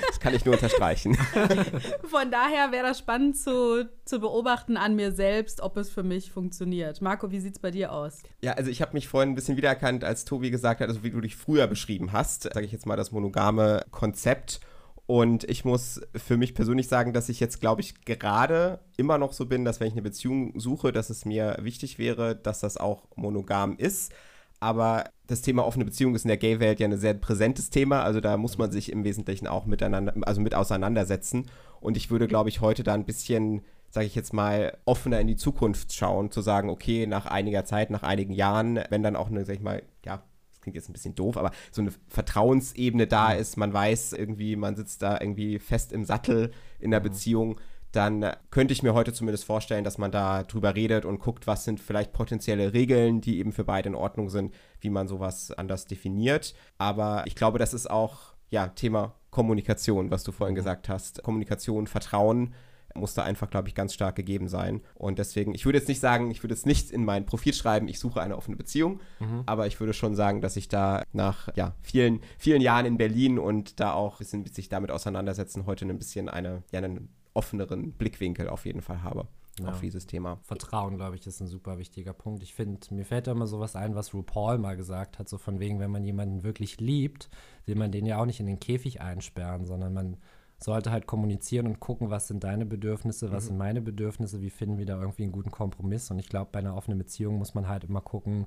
[0.06, 1.14] das kann ich nur unterstreichen.
[2.04, 6.32] Von daher wäre das spannend zu, zu beobachten an mir selbst, ob es für mich
[6.32, 7.02] funktioniert.
[7.02, 8.22] Marco, wie sieht es bei dir aus?
[8.40, 11.10] Ja, also ich habe mich vorhin ein bisschen wiedererkannt, als Tobi gesagt hat, also wie
[11.10, 14.60] du dich früher beschrieben hast, sage ich jetzt mal das monogame Konzept.
[15.04, 19.34] Und ich muss für mich persönlich sagen, dass ich jetzt, glaube ich, gerade immer noch
[19.34, 22.78] so bin, dass wenn ich eine Beziehung suche, dass es mir wichtig wäre, dass das
[22.78, 24.12] auch monogam ist.
[24.60, 28.02] Aber das Thema offene Beziehung ist in der Gay-Welt ja ein sehr präsentes Thema.
[28.02, 31.46] Also da muss man sich im Wesentlichen auch miteinander, also mit auseinandersetzen.
[31.80, 35.26] Und ich würde, glaube ich, heute da ein bisschen, sage ich jetzt mal, offener in
[35.26, 39.28] die Zukunft schauen, zu sagen, okay, nach einiger Zeit, nach einigen Jahren, wenn dann auch
[39.28, 43.06] eine, sag ich mal, ja, das klingt jetzt ein bisschen doof, aber so eine Vertrauensebene
[43.06, 46.50] da ist, man weiß irgendwie, man sitzt da irgendwie fest im Sattel
[46.80, 47.04] in der mhm.
[47.04, 47.60] Beziehung
[47.92, 51.64] dann könnte ich mir heute zumindest vorstellen, dass man da drüber redet und guckt, was
[51.64, 55.86] sind vielleicht potenzielle Regeln, die eben für beide in Ordnung sind, wie man sowas anders
[55.86, 56.54] definiert.
[56.76, 60.58] Aber ich glaube, das ist auch ja Thema Kommunikation, was du vorhin mhm.
[60.58, 61.22] gesagt hast.
[61.22, 62.54] Kommunikation, Vertrauen
[62.94, 64.80] muss da einfach, glaube ich, ganz stark gegeben sein.
[64.94, 67.88] Und deswegen, ich würde jetzt nicht sagen, ich würde jetzt nicht in mein Profil schreiben,
[67.88, 69.42] ich suche eine offene Beziehung, mhm.
[69.46, 73.38] aber ich würde schon sagen, dass ich da nach ja, vielen, vielen Jahren in Berlin
[73.38, 77.92] und da auch ein bisschen sich damit auseinandersetzen, heute ein bisschen eine, ja, einen offeneren
[77.92, 79.28] Blickwinkel auf jeden Fall habe
[79.60, 79.70] ja.
[79.70, 80.38] auf dieses Thema.
[80.42, 82.42] Vertrauen, glaube ich, ist ein super wichtiger Punkt.
[82.42, 85.60] Ich finde, mir fällt da immer sowas ein, was RuPaul mal gesagt hat, so von
[85.60, 87.28] wegen, wenn man jemanden wirklich liebt,
[87.66, 90.16] will man den ja auch nicht in den Käfig einsperren, sondern man
[90.60, 93.48] sollte halt kommunizieren und gucken, was sind deine Bedürfnisse, was mhm.
[93.48, 96.10] sind meine Bedürfnisse, wie finden wir da irgendwie einen guten Kompromiss.
[96.10, 98.46] Und ich glaube, bei einer offenen Beziehung muss man halt immer gucken,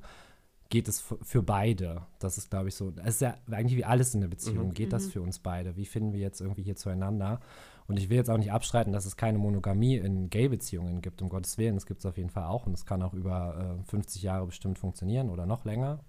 [0.70, 2.04] geht es für beide?
[2.20, 2.94] Das ist, glaube ich, so.
[3.04, 4.70] Es ist ja eigentlich wie alles in der Beziehung.
[4.70, 4.74] Mhm.
[4.74, 5.12] Geht das mhm.
[5.12, 5.76] für uns beide?
[5.78, 7.40] Wie finden wir jetzt irgendwie hier zueinander?
[7.92, 11.28] Und ich will jetzt auch nicht abstreiten, dass es keine Monogamie in Gay-Beziehungen gibt, um
[11.28, 11.76] Gottes Willen.
[11.76, 14.46] Das gibt es auf jeden Fall auch und es kann auch über äh, 50 Jahre
[14.46, 16.00] bestimmt funktionieren oder noch länger.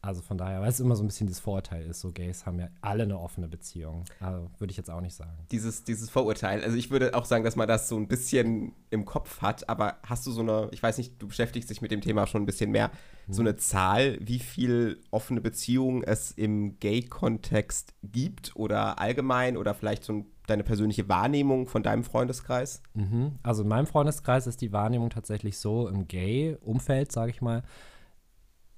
[0.00, 2.58] Also von daher, weil es immer so ein bisschen dieses Vorurteil ist, so Gays haben
[2.58, 4.04] ja alle eine offene Beziehung.
[4.18, 5.38] Also würde ich jetzt auch nicht sagen.
[5.52, 9.04] Dieses, dieses Vorurteil, also ich würde auch sagen, dass man das so ein bisschen im
[9.04, 12.00] Kopf hat, aber hast du so eine, ich weiß nicht, du beschäftigst dich mit dem
[12.00, 12.90] Thema schon ein bisschen mehr,
[13.26, 13.34] hm.
[13.34, 20.02] so eine Zahl, wie viel offene Beziehungen es im Gay-Kontext gibt oder allgemein oder vielleicht
[20.02, 22.82] so ein deine persönliche Wahrnehmung von deinem Freundeskreis?
[22.94, 23.38] Mhm.
[23.42, 27.62] Also in meinem Freundeskreis ist die Wahrnehmung tatsächlich so im Gay-Umfeld, sage ich mal,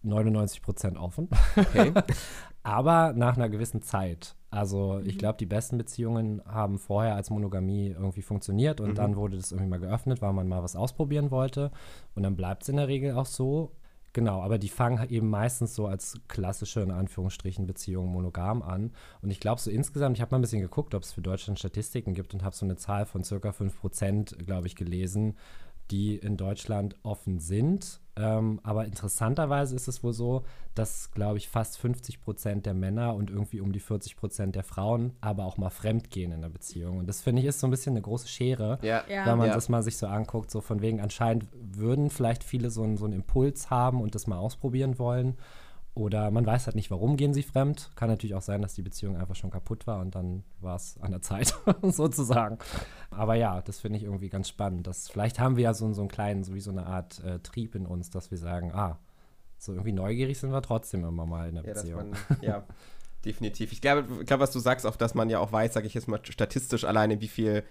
[0.03, 1.29] 99 Prozent offen.
[1.57, 1.93] Okay.
[2.63, 4.37] Aber nach einer gewissen Zeit.
[4.51, 5.19] Also ich mhm.
[5.19, 8.95] glaube, die besten Beziehungen haben vorher als Monogamie irgendwie funktioniert und mhm.
[8.95, 11.71] dann wurde das irgendwie mal geöffnet, weil man mal was ausprobieren wollte.
[12.15, 13.73] Und dann bleibt es in der Regel auch so.
[14.13, 18.93] Genau, aber die fangen eben meistens so als klassische, in Anführungsstrichen, Beziehungen monogam an.
[19.23, 21.61] Und ich glaube, so insgesamt, ich habe mal ein bisschen geguckt, ob es für Deutschland
[21.61, 25.37] Statistiken gibt und habe so eine Zahl von circa 5%, glaube ich, gelesen,
[25.91, 28.01] die in Deutschland offen sind.
[28.17, 33.15] Ähm, aber interessanterweise ist es wohl so, dass, glaube ich, fast 50 Prozent der Männer
[33.15, 36.49] und irgendwie um die 40 Prozent der Frauen aber auch mal fremd gehen in der
[36.49, 36.99] Beziehung.
[36.99, 39.05] Und das finde ich ist so ein bisschen eine große Schere, ja.
[39.09, 39.27] Ja.
[39.27, 39.55] wenn man ja.
[39.55, 40.51] das mal sich so anguckt.
[40.51, 44.27] So von wegen, anscheinend würden vielleicht viele so, ein, so einen Impuls haben und das
[44.27, 45.37] mal ausprobieren wollen.
[45.95, 47.91] Oder man weiß halt nicht, warum gehen sie fremd.
[47.97, 50.97] Kann natürlich auch sein, dass die Beziehung einfach schon kaputt war und dann war es
[51.01, 52.59] an der Zeit, sozusagen.
[53.11, 54.87] Aber ja, das finde ich irgendwie ganz spannend.
[54.87, 57.41] Dass, vielleicht haben wir ja so, so einen kleinen, so wie so eine Art äh,
[57.41, 58.99] Trieb in uns, dass wir sagen, ah,
[59.59, 62.11] so irgendwie neugierig sind wir trotzdem immer mal in der ja, Beziehung.
[62.11, 62.65] Man, ja,
[63.25, 63.73] definitiv.
[63.73, 65.95] Ich glaube, ich glaube, was du sagst, auf dass man ja auch weiß, sage ich
[65.95, 67.65] jetzt mal statistisch alleine, wie viel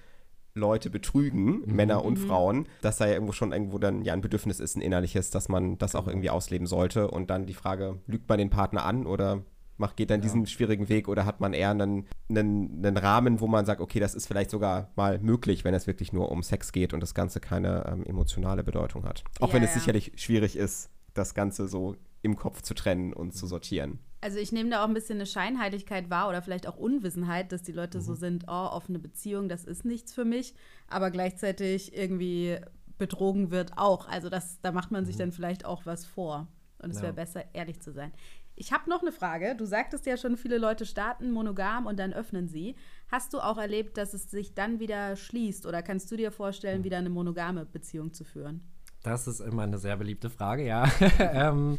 [0.54, 1.76] Leute betrügen, mhm.
[1.76, 2.28] Männer und mhm.
[2.28, 5.50] Frauen, dass da ja irgendwo schon irgendwo dann ja ein Bedürfnis ist, ein innerliches, dass
[5.50, 7.10] man das auch irgendwie ausleben sollte.
[7.10, 9.44] Und dann die Frage, lügt man den Partner an oder
[9.80, 10.24] macht, geht dann ja.
[10.24, 14.00] diesen schwierigen Weg oder hat man eher einen, einen, einen, Rahmen, wo man sagt, okay,
[14.00, 17.14] das ist vielleicht sogar mal möglich, wenn es wirklich nur um Sex geht und das
[17.14, 19.24] Ganze keine ähm, emotionale Bedeutung hat.
[19.40, 19.80] Auch ja, wenn es ja.
[19.80, 24.00] sicherlich schwierig ist, das Ganze so im Kopf zu trennen und zu sortieren.
[24.22, 27.64] Also ich nehme da auch ein bisschen eine Scheinheiligkeit wahr oder vielleicht auch Unwissenheit, dass
[27.64, 28.04] die Leute mhm.
[28.04, 30.56] so sind, oh, offene Beziehung, das ist nichts für mich,
[30.88, 32.58] aber gleichzeitig irgendwie
[32.98, 34.08] betrogen wird auch.
[34.08, 35.20] Also das, da macht man sich mhm.
[35.20, 36.48] dann vielleicht auch was vor.
[36.82, 37.04] Und es ja.
[37.04, 38.12] wäre besser, ehrlich zu sein.
[38.56, 39.56] Ich habe noch eine Frage.
[39.56, 42.76] Du sagtest ja schon, viele Leute starten monogam und dann öffnen sie.
[43.10, 45.66] Hast du auch erlebt, dass es sich dann wieder schließt?
[45.66, 48.62] Oder kannst du dir vorstellen, wieder eine monogame Beziehung zu führen?
[49.02, 50.92] Das ist immer eine sehr beliebte Frage, ja.
[51.20, 51.78] ähm,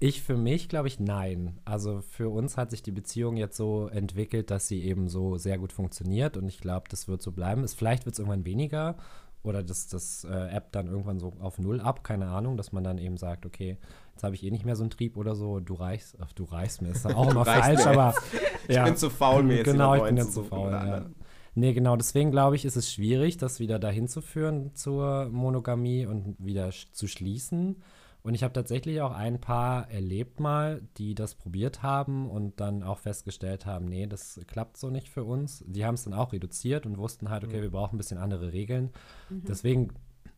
[0.00, 1.60] ich für mich glaube ich nein.
[1.64, 5.58] Also für uns hat sich die Beziehung jetzt so entwickelt, dass sie eben so sehr
[5.58, 7.62] gut funktioniert und ich glaube, das wird so bleiben.
[7.62, 8.96] Es, vielleicht wird es irgendwann weniger
[9.42, 12.84] oder das, das äh, App dann irgendwann so auf Null ab, keine Ahnung, dass man
[12.84, 13.78] dann eben sagt, okay,
[14.12, 16.44] jetzt habe ich eh nicht mehr so einen Trieb oder so, du reichst, ach, du
[16.44, 18.14] reichst mir, ist auch immer falsch, aber
[18.68, 21.06] ich bin zu faul, mir jetzt Genau, ich bin jetzt zu faul, ja.
[21.54, 26.06] Nee, genau, deswegen glaube ich, ist es schwierig, das wieder dahin zu führen zur Monogamie
[26.06, 27.82] und wieder sch zu schließen.
[28.22, 32.82] Und ich habe tatsächlich auch ein paar erlebt mal, die das probiert haben und dann
[32.82, 35.64] auch festgestellt haben, nee, das klappt so nicht für uns.
[35.66, 37.62] Die haben es dann auch reduziert und wussten halt, okay, mhm.
[37.62, 38.90] wir brauchen ein bisschen andere Regeln.
[39.30, 39.44] Mhm.
[39.48, 39.88] Deswegen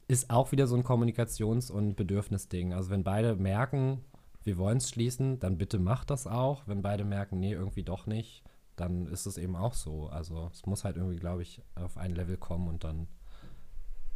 [0.06, 2.72] ist auch wieder so ein Kommunikations- und Bedürfnisding.
[2.72, 4.00] Also wenn beide merken,
[4.44, 6.62] wir wollen es schließen, dann bitte macht das auch.
[6.66, 8.44] Wenn beide merken, nee, irgendwie doch nicht,
[8.76, 10.06] dann ist es eben auch so.
[10.06, 13.08] Also es muss halt irgendwie, glaube ich, auf ein Level kommen und dann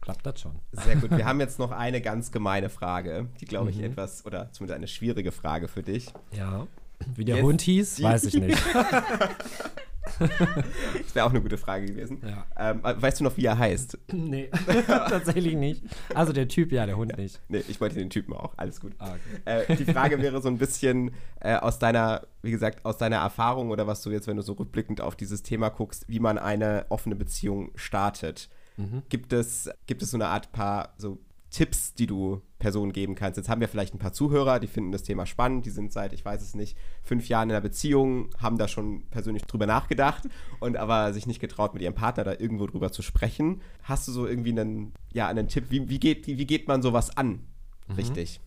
[0.06, 0.52] klappt das schon.
[0.70, 1.10] Sehr gut.
[1.10, 3.84] Wir haben jetzt noch eine ganz gemeine Frage, die, glaube ich, mhm.
[3.84, 6.12] etwas, oder zumindest eine schwierige Frage für dich.
[6.32, 6.68] Ja.
[7.16, 8.62] Wie der jetzt Hund hieß, weiß ich nicht.
[10.20, 12.22] das wäre auch eine gute Frage gewesen.
[12.24, 12.46] Ja.
[12.56, 13.98] Ähm, weißt du noch, wie er heißt?
[14.12, 14.48] Nee,
[14.86, 15.82] tatsächlich nicht.
[16.14, 17.16] Also der Typ, ja, der Hund ja.
[17.16, 17.40] nicht.
[17.48, 18.54] Nee, ich wollte den Typen auch.
[18.56, 18.92] Alles gut.
[18.98, 19.10] Ah,
[19.44, 19.64] okay.
[19.72, 23.70] äh, die Frage wäre so ein bisschen äh, aus deiner, wie gesagt, aus deiner Erfahrung
[23.70, 26.86] oder was du jetzt, wenn du so rückblickend auf dieses Thema guckst, wie man eine
[26.90, 28.48] offene Beziehung startet.
[28.76, 29.02] Mhm.
[29.08, 31.18] Gibt, es, gibt es so eine Art paar so
[31.50, 33.36] Tipps, die du Personen geben kannst?
[33.36, 36.12] Jetzt haben wir vielleicht ein paar Zuhörer, die finden das Thema spannend, die sind seit,
[36.12, 40.28] ich weiß es nicht, fünf Jahren in einer Beziehung, haben da schon persönlich drüber nachgedacht
[40.60, 43.62] und aber sich nicht getraut, mit ihrem Partner da irgendwo drüber zu sprechen.
[43.82, 46.82] Hast du so irgendwie einen, ja, einen Tipp, wie, wie, geht, wie, wie geht man
[46.82, 47.40] sowas an?
[47.88, 47.94] Mhm.
[47.94, 48.40] Richtig.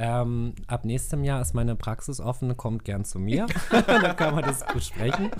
[0.00, 3.46] Ähm, ab nächstem Jahr ist meine Praxis offen, kommt gern zu mir.
[3.70, 5.30] Dann kann man das besprechen.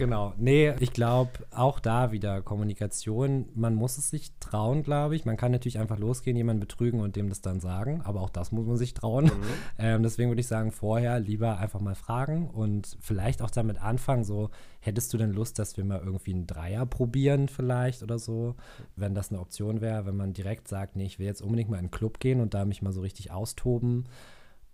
[0.00, 0.32] Genau.
[0.38, 3.50] Nee, ich glaube, auch da wieder Kommunikation.
[3.54, 5.26] Man muss es sich trauen, glaube ich.
[5.26, 8.00] Man kann natürlich einfach losgehen, jemanden betrügen und dem das dann sagen.
[8.04, 9.26] Aber auch das muss man sich trauen.
[9.26, 9.30] Mhm.
[9.78, 14.24] Ähm, deswegen würde ich sagen, vorher lieber einfach mal fragen und vielleicht auch damit anfangen,
[14.24, 14.48] so,
[14.80, 18.54] hättest du denn Lust, dass wir mal irgendwie einen Dreier probieren vielleicht oder so?
[18.96, 21.76] Wenn das eine Option wäre, wenn man direkt sagt, nee, ich will jetzt unbedingt mal
[21.76, 24.06] in einen Club gehen und da mich mal so richtig austoben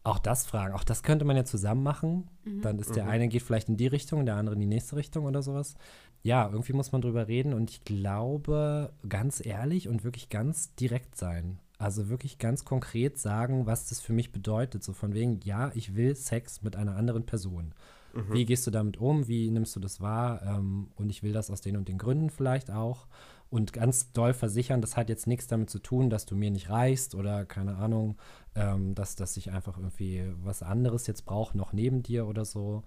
[0.07, 0.75] auch das fragen.
[0.75, 2.29] Auch das könnte man ja zusammen machen.
[2.45, 2.63] Mhm.
[2.63, 3.11] Dann ist der mhm.
[3.11, 5.75] eine geht vielleicht in die Richtung, der andere in die nächste Richtung oder sowas.
[6.23, 11.17] Ja, irgendwie muss man drüber reden und ich glaube, ganz ehrlich und wirklich ganz direkt
[11.17, 11.59] sein.
[11.79, 14.83] Also wirklich ganz konkret sagen, was das für mich bedeutet.
[14.83, 17.75] So von wegen, ja, ich will Sex mit einer anderen Person.
[18.15, 18.33] Mhm.
[18.33, 19.29] Wie gehst du damit um?
[19.29, 20.43] Wie nimmst du das wahr?
[20.43, 23.07] Ähm, und ich will das aus den und den Gründen vielleicht auch
[23.51, 26.69] und ganz doll versichern, das hat jetzt nichts damit zu tun, dass du mir nicht
[26.69, 28.17] reichst oder keine Ahnung,
[28.55, 32.83] ähm, dass, dass ich einfach irgendwie was anderes jetzt brauche, noch neben dir oder so.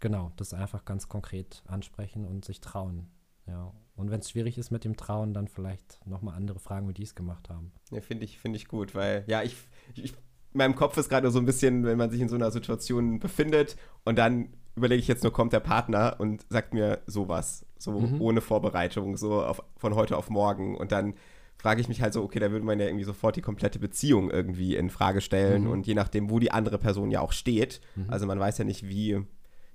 [0.00, 3.08] Genau, das einfach ganz konkret ansprechen und sich trauen.
[3.46, 3.72] Ja.
[3.94, 7.02] Und wenn es schwierig ist mit dem Trauen, dann vielleicht nochmal andere fragen, wie die
[7.02, 7.72] es gemacht haben.
[7.90, 9.56] Ja, finde ich, find ich gut, weil ja, ich,
[9.94, 12.50] ich in meinem Kopf ist gerade so ein bisschen, wenn man sich in so einer
[12.50, 17.64] Situation befindet und dann überlege ich jetzt nur, kommt der Partner und sagt mir sowas,
[17.78, 18.20] so mhm.
[18.20, 20.76] ohne Vorbereitung, so auf, von heute auf morgen.
[20.76, 21.14] Und dann
[21.56, 24.30] frage ich mich halt so, okay, da würde man ja irgendwie sofort die komplette Beziehung
[24.30, 25.64] irgendwie in Frage stellen.
[25.64, 25.70] Mhm.
[25.70, 28.06] Und je nachdem, wo die andere Person ja auch steht, mhm.
[28.08, 29.20] also man weiß ja nicht, wie,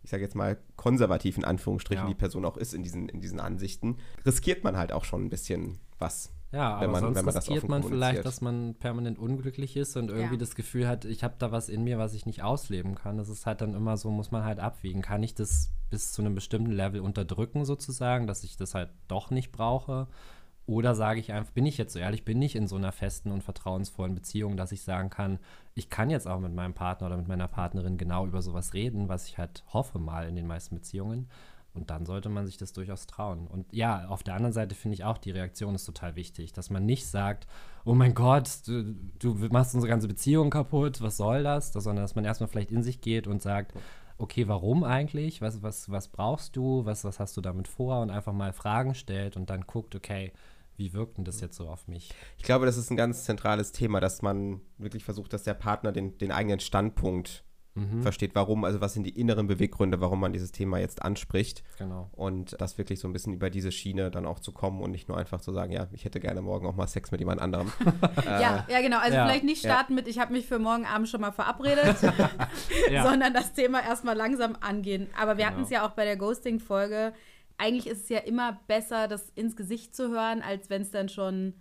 [0.03, 2.09] ich sage jetzt mal, konservativ in Anführungsstrichen ja.
[2.09, 5.29] die Person auch ist in diesen, in diesen Ansichten, riskiert man halt auch schon ein
[5.29, 6.31] bisschen was.
[6.51, 10.39] Ja, aber man, sonst riskiert man vielleicht, dass man permanent unglücklich ist und irgendwie ja.
[10.39, 13.17] das Gefühl hat, ich habe da was in mir, was ich nicht ausleben kann.
[13.17, 15.03] Das ist halt dann immer so, muss man halt abwiegen.
[15.03, 19.29] Kann ich das bis zu einem bestimmten Level unterdrücken sozusagen, dass ich das halt doch
[19.29, 20.07] nicht brauche?
[20.65, 23.31] Oder sage ich einfach, bin ich jetzt so ehrlich, bin ich in so einer festen
[23.31, 25.39] und vertrauensvollen Beziehung, dass ich sagen kann,
[25.73, 29.09] ich kann jetzt auch mit meinem Partner oder mit meiner Partnerin genau über sowas reden,
[29.09, 31.27] was ich halt hoffe mal in den meisten Beziehungen.
[31.73, 33.47] Und dann sollte man sich das durchaus trauen.
[33.47, 36.69] Und ja, auf der anderen Seite finde ich auch, die Reaktion ist total wichtig, dass
[36.69, 37.47] man nicht sagt,
[37.85, 41.71] oh mein Gott, du, du machst unsere ganze Beziehung kaputt, was soll das?
[41.71, 43.73] Sondern dass man erstmal vielleicht in sich geht und sagt,
[44.17, 45.41] okay, warum eigentlich?
[45.41, 46.85] Was, was, was brauchst du?
[46.85, 48.01] Was, was hast du damit vor?
[48.01, 50.33] Und einfach mal Fragen stellt und dann guckt, okay,
[50.75, 52.11] wie wirkt denn das jetzt so auf mich?
[52.37, 55.91] Ich glaube, das ist ein ganz zentrales Thema, dass man wirklich versucht, dass der Partner
[55.91, 57.43] den, den eigenen Standpunkt
[57.79, 58.01] mhm.
[58.01, 61.63] versteht, warum, also was sind die inneren Beweggründe, warum man dieses Thema jetzt anspricht.
[61.77, 62.09] Genau.
[62.11, 65.07] Und das wirklich so ein bisschen über diese Schiene dann auch zu kommen und nicht
[65.07, 67.71] nur einfach zu sagen, ja, ich hätte gerne morgen auch mal Sex mit jemand anderem.
[68.25, 68.99] äh, ja, ja, genau.
[68.99, 69.25] Also ja.
[69.25, 69.95] vielleicht nicht starten ja.
[69.95, 71.97] mit, ich habe mich für morgen Abend schon mal verabredet,
[73.03, 75.07] sondern das Thema erstmal langsam angehen.
[75.19, 75.55] Aber wir genau.
[75.55, 77.13] hatten es ja auch bei der Ghosting-Folge.
[77.57, 81.09] Eigentlich ist es ja immer besser, das ins Gesicht zu hören, als wenn es dann
[81.09, 81.55] schon,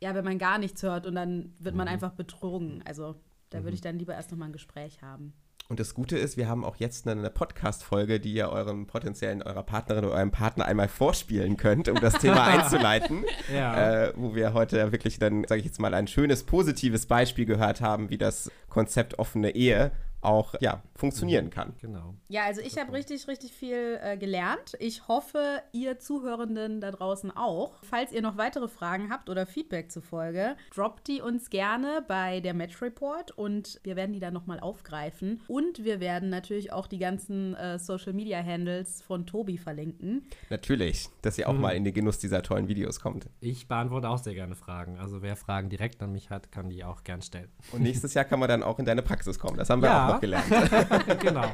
[0.00, 1.94] ja, wenn man gar nichts hört und dann wird man mhm.
[1.94, 2.82] einfach betrogen.
[2.86, 3.16] Also
[3.50, 3.64] da mhm.
[3.64, 5.32] würde ich dann lieber erst noch mal ein Gespräch haben.
[5.70, 9.62] Und das Gute ist, wir haben auch jetzt eine Podcast-Folge, die ihr eurem potenziellen, eurer
[9.62, 13.26] Partnerin oder eurem Partner einmal vorspielen könnt, um das Thema einzuleiten.
[13.52, 14.06] Ja.
[14.06, 17.82] Äh, wo wir heute wirklich dann, sage ich jetzt mal, ein schönes, positives Beispiel gehört
[17.82, 21.74] haben, wie das Konzept offene Ehe auch ja, funktionieren kann.
[21.80, 22.14] Genau.
[22.28, 24.74] Ja, also ich habe richtig, richtig viel äh, gelernt.
[24.80, 27.74] Ich hoffe, ihr Zuhörenden da draußen auch.
[27.84, 32.40] Falls ihr noch weitere Fragen habt oder Feedback zur Folge, droppt die uns gerne bei
[32.40, 35.40] der Match Report und wir werden die dann nochmal aufgreifen.
[35.48, 40.26] Und wir werden natürlich auch die ganzen äh, Social Media Handles von Tobi verlinken.
[40.50, 41.60] Natürlich, dass ihr auch Mhm.
[41.60, 43.28] mal in den Genuss dieser tollen Videos kommt.
[43.40, 44.98] Ich beantworte auch sehr gerne Fragen.
[44.98, 47.48] Also wer Fragen direkt an mich hat, kann die auch gern stellen.
[47.72, 49.56] Und nächstes Jahr kann man dann auch in deine Praxis kommen.
[49.56, 50.04] Das haben wir Ja.
[50.06, 50.46] auch noch gelernt.
[51.20, 51.44] genau.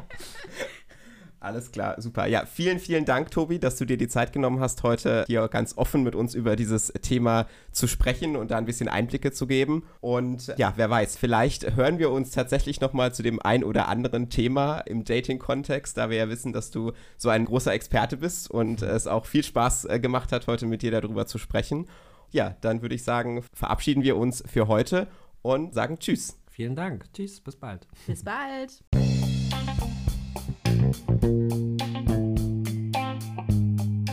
[1.44, 2.24] Alles klar, super.
[2.26, 5.76] Ja, vielen, vielen Dank, Tobi, dass du dir die Zeit genommen hast, heute hier ganz
[5.76, 9.84] offen mit uns über dieses Thema zu sprechen und da ein bisschen Einblicke zu geben.
[10.00, 14.30] Und ja, wer weiß, vielleicht hören wir uns tatsächlich nochmal zu dem ein oder anderen
[14.30, 18.80] Thema im Dating-Kontext, da wir ja wissen, dass du so ein großer Experte bist und
[18.80, 21.88] es auch viel Spaß äh, gemacht hat, heute mit dir darüber zu sprechen.
[22.30, 25.08] Ja, dann würde ich sagen, verabschieden wir uns für heute
[25.42, 26.38] und sagen Tschüss.
[26.54, 27.12] Vielen Dank.
[27.12, 27.88] Tschüss, bis bald.
[28.06, 28.84] Bis bald.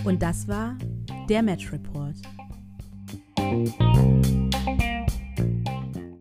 [0.03, 0.75] Und das war
[1.29, 2.15] der Match Report.